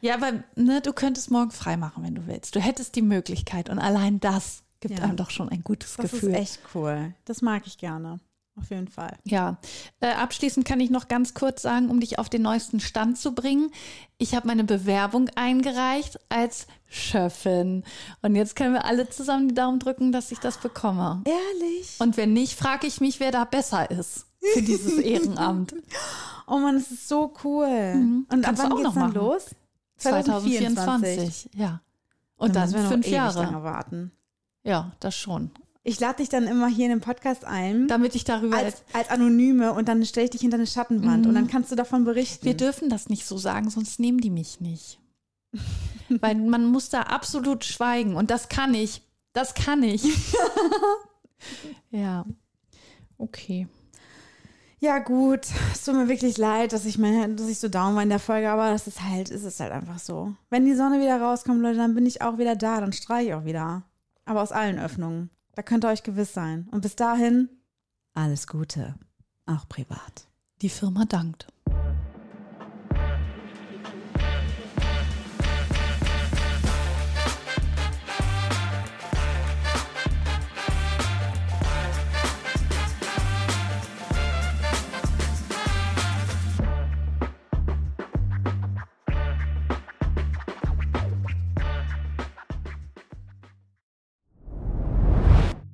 [0.00, 2.56] Ja, aber ne, du könntest morgen frei machen, wenn du willst.
[2.56, 5.04] Du hättest die Möglichkeit und allein das gibt Ja.
[5.04, 6.30] einem doch schon ein gutes Das Gefühl.
[6.30, 7.14] ist echt cool.
[7.24, 8.18] Das mag ich gerne.
[8.58, 9.16] Auf jeden Fall.
[9.24, 9.56] Ja,
[10.00, 13.34] äh, abschließend kann ich noch ganz kurz sagen, um dich auf den neuesten Stand zu
[13.34, 13.70] bringen.
[14.18, 17.82] Ich habe meine Bewerbung eingereicht als Schöffin.
[18.20, 21.22] Und jetzt können wir alle zusammen die Daumen drücken, dass ich das bekomme.
[21.24, 21.96] Ehrlich?
[21.98, 25.74] Und wenn nicht, frage ich mich, wer da besser ist für dieses Ehrenamt.
[26.46, 27.64] Oh Mann, das ist so cool.
[27.64, 28.26] Und ab Mhm.
[28.42, 29.46] Kannst du wann auch geht's noch dann los?
[29.96, 31.80] 2024, ja.
[32.36, 33.42] Und dann, noch fünf ewig Jahre.
[33.44, 34.12] lange warten.
[34.64, 35.50] Ja, das schon.
[35.84, 37.88] Ich lade dich dann immer hier in den Podcast ein.
[37.88, 38.56] Damit ich darüber.
[38.56, 41.76] als, als Anonyme und dann stelle ich dich hinter eine Schattenwand und dann kannst du
[41.76, 42.44] davon berichten.
[42.44, 45.00] Wir dürfen das nicht so sagen, sonst nehmen die mich nicht.
[46.08, 49.02] Weil man muss da absolut schweigen und das kann ich.
[49.32, 50.04] Das kann ich.
[51.90, 52.26] ja.
[53.18, 53.66] Okay.
[54.78, 55.46] ja, gut.
[55.72, 58.18] Es tut mir wirklich leid, dass ich, meine, dass ich so down war in der
[58.18, 60.34] Folge, aber das ist halt, ist es halt einfach so.
[60.50, 63.34] Wenn die Sonne wieder rauskommt, Leute, dann bin ich auch wieder da, dann strahle ich
[63.34, 63.82] auch wieder.
[64.24, 65.30] Aber aus allen Öffnungen.
[65.54, 66.68] Da könnt ihr euch gewiss sein.
[66.70, 67.48] Und bis dahin,
[68.14, 68.94] alles Gute.
[69.46, 70.28] Auch privat.
[70.62, 71.48] Die Firma dankt.